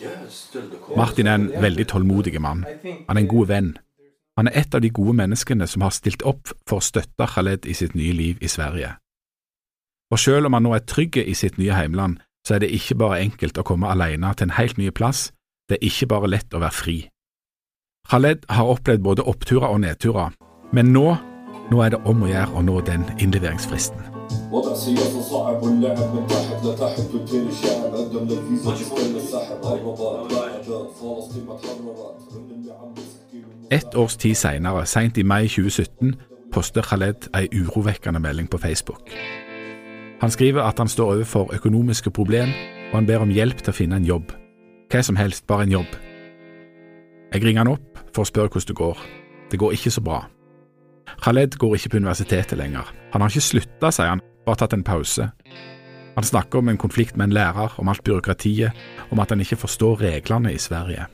Yeah, 0.00 0.24
it's 0.26 0.34
still 0.34 0.62
the 0.62 0.76
chorus. 0.76 0.96
Martin 0.96 1.26
er 1.26 1.34
en 1.34 1.50
veldig 1.62 1.86
tålmodig 1.88 2.40
mann. 2.40 2.64
Han 3.08 3.16
er 3.16 3.20
en 3.20 3.28
god 3.28 3.46
venn. 3.46 3.76
Han 4.37 4.47
er 4.47 4.59
et 4.61 4.75
av 4.75 4.81
de 4.81 4.89
gode 4.93 5.15
menneskene 5.17 5.67
som 5.67 5.81
har 5.81 5.93
stilt 5.95 6.21
opp 6.21 6.51
for 6.69 6.77
å 6.77 6.85
støtte 6.85 7.25
Khaled 7.33 7.65
i 7.65 7.73
sitt 7.73 7.95
nye 7.97 8.13
liv 8.13 8.41
i 8.41 8.49
Sverige. 8.51 8.95
Og 10.13 10.19
selv 10.21 10.47
om 10.47 10.55
han 10.55 10.63
nå 10.63 10.75
er 10.77 10.85
trygg 10.85 11.17
i 11.17 11.33
sitt 11.35 11.57
nye 11.57 11.73
heimland, 11.73 12.19
så 12.47 12.55
er 12.55 12.63
det 12.63 12.71
ikke 12.71 12.95
bare 13.01 13.19
enkelt 13.25 13.57
å 13.57 13.65
komme 13.67 13.89
alene 13.91 14.29
til 14.37 14.47
en 14.47 14.57
helt 14.59 14.77
ny 14.77 14.91
plass, 14.93 15.31
det 15.67 15.79
er 15.79 15.87
ikke 15.89 16.11
bare 16.13 16.29
lett 16.31 16.53
å 16.53 16.61
være 16.63 16.75
fri. 16.75 16.97
Khaled 18.07 18.45
har 18.49 18.69
opplevd 18.71 19.03
både 19.03 19.25
oppturer 19.27 19.67
og 19.67 19.81
nedturer, 19.83 20.31
men 20.71 20.93
nå, 20.95 21.07
nå 21.71 21.81
er 21.83 21.95
det 21.95 22.03
om 22.07 22.23
å 22.23 22.29
gjøre 22.29 22.55
å 22.55 22.63
nå 22.63 22.79
den 22.87 23.09
innleveringsfristen. 23.17 24.13
وضع 24.51 24.73
سياسة 24.73 25.21
صعب 25.21 25.63
واللعب 25.63 25.99
من 25.99 26.27
تحت 26.27 26.65
لتحت 26.65 27.13
والتاني 27.13 27.49
الشعب 27.49 27.95
قدم 27.95 28.27
للفيزا 28.27 28.73
استنى 28.73 29.17
السحب 29.17 29.57
قربت 29.61 29.99
بعدت 30.33 30.91
فلسطين 30.99 31.45
ما 31.45 31.55
تحررت 31.55 32.33
من 32.33 32.51
اللي 32.51 32.71
عم 32.71 32.93
ett 33.72 33.94
års 33.96 34.18
tid 34.20 34.36
seinere, 34.36 34.84
seint 34.84 35.16
i 35.16 35.22
mai 35.24 35.46
2017, 35.48 36.10
poster 36.52 36.84
Khaled 36.84 37.30
ei 37.32 37.46
urovekkende 37.56 38.20
melding 38.20 38.50
på 38.52 38.58
Facebook. 38.60 39.08
Han 40.20 40.30
skriver 40.30 40.66
at 40.66 40.78
han 40.78 40.88
står 40.88 41.14
overfor 41.14 41.54
økonomiske 41.56 42.10
problem, 42.10 42.52
og 42.90 42.98
han 42.98 43.06
ber 43.06 43.24
om 43.24 43.32
hjelp 43.32 43.62
til 43.62 43.72
å 43.72 43.76
finne 43.76 43.96
en 43.96 44.04
jobb. 44.04 44.34
Hva 44.92 45.00
som 45.00 45.16
helst, 45.16 45.46
bare 45.48 45.64
en 45.64 45.72
jobb. 45.72 45.96
Jeg 47.32 47.44
ringer 47.46 47.64
han 47.64 47.72
opp 47.72 48.02
for 48.12 48.26
å 48.26 48.28
spørre 48.28 48.52
hvordan 48.52 48.68
det 48.68 48.76
går. 48.82 49.00
Det 49.50 49.62
går 49.64 49.78
ikke 49.78 49.94
så 49.96 50.04
bra. 50.04 50.20
Khaled 51.24 51.56
går 51.56 51.78
ikke 51.78 51.94
på 51.94 52.02
universitetet 52.02 52.60
lenger. 52.60 52.92
Han 53.16 53.24
har 53.24 53.32
ikke 53.32 53.46
slutta, 53.48 53.88
sier 53.88 54.12
han, 54.12 54.24
bare 54.44 54.60
tatt 54.60 54.76
en 54.76 54.84
pause. 54.84 55.30
Han 56.12 56.28
snakker 56.28 56.60
om 56.60 56.68
en 56.68 56.76
konflikt 56.84 57.16
med 57.16 57.30
en 57.30 57.38
lærer, 57.40 57.80
om 57.80 57.88
alt 57.88 58.04
byråkratiet, 58.04 58.76
om 59.08 59.24
at 59.24 59.32
han 59.32 59.40
ikke 59.40 59.62
forstår 59.64 60.04
reglene 60.04 60.52
i 60.52 60.60
Sverige. 60.60 61.08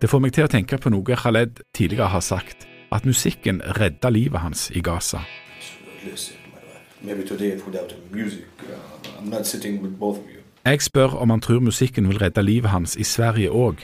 Det 0.00 0.06
får 0.10 0.20
meg 0.22 0.32
til 0.36 0.46
å 0.46 0.50
tenke 0.50 0.78
på 0.78 0.90
noe 0.94 1.16
Khaled 1.18 1.58
tidligere 1.74 2.12
har 2.12 2.22
sagt, 2.22 2.66
at 2.94 3.06
musikken 3.06 3.58
redda 3.78 4.10
livet 4.14 4.40
hans 4.40 4.68
i 4.70 4.80
Gaza. 4.80 5.18
Jeg 10.64 10.80
spør 10.82 11.16
om 11.18 11.30
han 11.30 11.40
tror 11.40 11.60
musikken 11.60 12.08
vil 12.08 12.18
redde 12.22 12.42
livet 12.42 12.70
hans 12.70 12.96
i 12.96 13.02
Sverige 13.02 13.50
òg. 13.50 13.82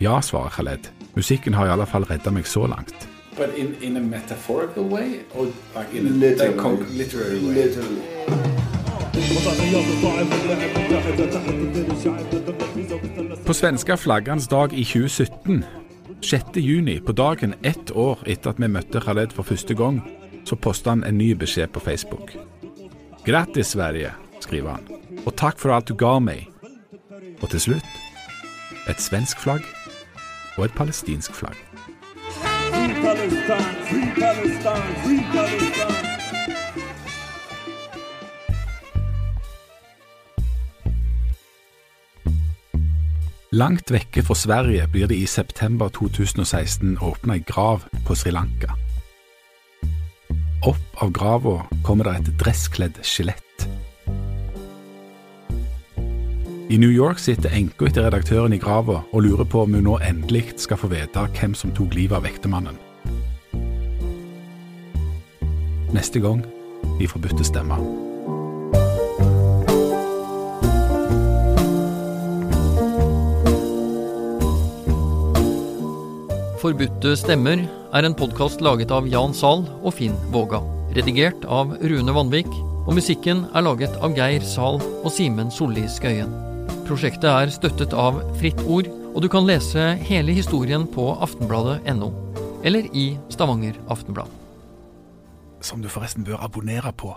Ja, 0.00 0.20
svarer 0.20 0.54
Khaled. 0.54 0.90
Musikken 1.16 1.54
har 1.54 1.66
i 1.66 1.74
alle 1.74 1.86
fall 1.86 2.06
redda 2.06 2.30
meg 2.30 2.46
så 2.46 2.66
langt. 2.66 3.08
But 3.36 3.56
in, 3.56 3.74
in 3.82 3.96
a 3.96 4.00
metaphorical 4.00 4.84
way, 4.84 5.20
or 5.34 5.46
like 5.74 5.92
in 5.94 6.06
a 6.06 6.10
Literally. 6.10 6.84
literary 6.98 7.38
way? 7.40 7.54
Literally. 7.54 8.81
På 13.44 13.54
svenska 13.54 13.96
flaggernes 13.96 14.48
dag 14.48 14.72
i 14.72 14.84
2017, 14.84 15.64
6. 16.20 16.44
juni, 16.54 17.00
på 17.00 17.12
dagen 17.12 17.54
ett 17.62 17.90
år 17.90 18.18
etter 18.26 18.50
at 18.50 18.60
vi 18.62 18.68
møtte 18.72 19.00
Khaled 19.04 19.34
for 19.36 19.44
første 19.44 19.74
gang, 19.76 20.00
så 20.48 20.56
posta 20.56 20.94
han 20.94 21.04
en 21.04 21.18
ny 21.18 21.34
beskjed 21.36 21.74
på 21.74 21.80
Facebook. 21.80 22.32
Grattis, 23.26 23.74
Sverige, 23.76 24.14
skriver 24.40 24.78
han, 24.78 24.88
og 25.26 25.36
takk 25.36 25.60
for 25.60 25.76
alt 25.76 25.92
du 25.92 25.94
ga 25.94 26.16
meg. 26.18 26.48
Og 27.42 27.50
til 27.52 27.60
slutt 27.60 28.88
et 28.88 29.00
svensk 29.00 29.40
flagg 29.44 29.66
og 30.56 30.64
et 30.64 30.74
palestinsk 30.78 31.36
flagg. 31.36 31.58
Free 32.72 32.94
Palestine, 33.02 33.76
free 33.86 34.08
Palestine, 34.16 34.96
free 35.04 35.11
Langt 43.52 43.90
vekke 43.92 44.22
fra 44.24 44.32
Sverige 44.34 44.86
blir 44.88 45.10
det 45.10 45.16
i 45.20 45.26
september 45.28 45.90
2016 45.92 46.94
åpna 47.04 47.34
ei 47.36 47.42
grav 47.44 47.82
på 48.06 48.14
Sri 48.16 48.30
Lanka. 48.32 48.72
Opp 50.64 51.02
av 51.04 51.10
grava 51.12 51.58
kommer 51.84 52.08
det 52.08 52.14
et 52.14 52.30
dresskledd 52.40 53.02
skjelett. 53.04 53.66
I 56.72 56.78
New 56.80 56.88
York 56.88 57.20
sitter 57.20 57.52
enka 57.52 57.90
etter 57.90 58.06
redaktøren 58.06 58.56
i 58.56 58.60
grava 58.62 59.02
og 59.12 59.26
lurer 59.26 59.44
på 59.44 59.66
om 59.66 59.76
hun 59.76 59.84
nå 59.84 59.98
endelig 60.00 60.54
skal 60.64 60.80
få 60.80 60.88
vite 60.94 61.26
hvem 61.36 61.52
som 61.52 61.74
tok 61.76 61.92
livet 61.98 62.22
av 62.22 62.30
ektemannen. 62.30 62.80
Neste 65.92 66.24
gang 66.24 66.40
i 66.96 67.10
Forbudte 67.10 67.44
stemmer. 67.44 67.84
Forbudte 76.62 77.16
stemmer 77.18 77.64
er 77.66 78.06
en 78.06 78.14
podkast 78.14 78.60
laget 78.62 78.92
av 78.94 79.08
Jan 79.10 79.32
Zahl 79.34 79.64
og 79.82 79.96
Finn 79.96 80.14
Våga. 80.30 80.60
Redigert 80.94 81.42
av 81.50 81.72
Rune 81.90 82.14
Vanvik, 82.14 82.46
og 82.86 82.92
musikken 82.94 83.40
er 83.50 83.64
laget 83.66 83.96
av 83.98 84.14
Geir 84.14 84.46
Zahl 84.46 84.78
og 84.78 85.08
Simen 85.10 85.50
Solli 85.50 85.88
Skøyen. 85.90 86.30
Prosjektet 86.86 87.26
er 87.26 87.50
støttet 87.50 87.96
av 87.98 88.20
Fritt 88.38 88.62
Ord, 88.62 88.86
og 89.10 89.24
du 89.24 89.28
kan 89.32 89.48
lese 89.48 89.96
hele 90.06 90.38
historien 90.38 90.86
på 90.86 91.08
aftenbladet.no, 91.26 92.12
eller 92.62 92.86
i 92.94 93.08
Stavanger 93.34 93.82
Aftenblad. 93.90 94.30
Som 95.66 95.82
du 95.82 95.90
forresten 95.90 96.22
bør 96.22 96.44
abonnere 96.46 96.94
på. 96.94 97.10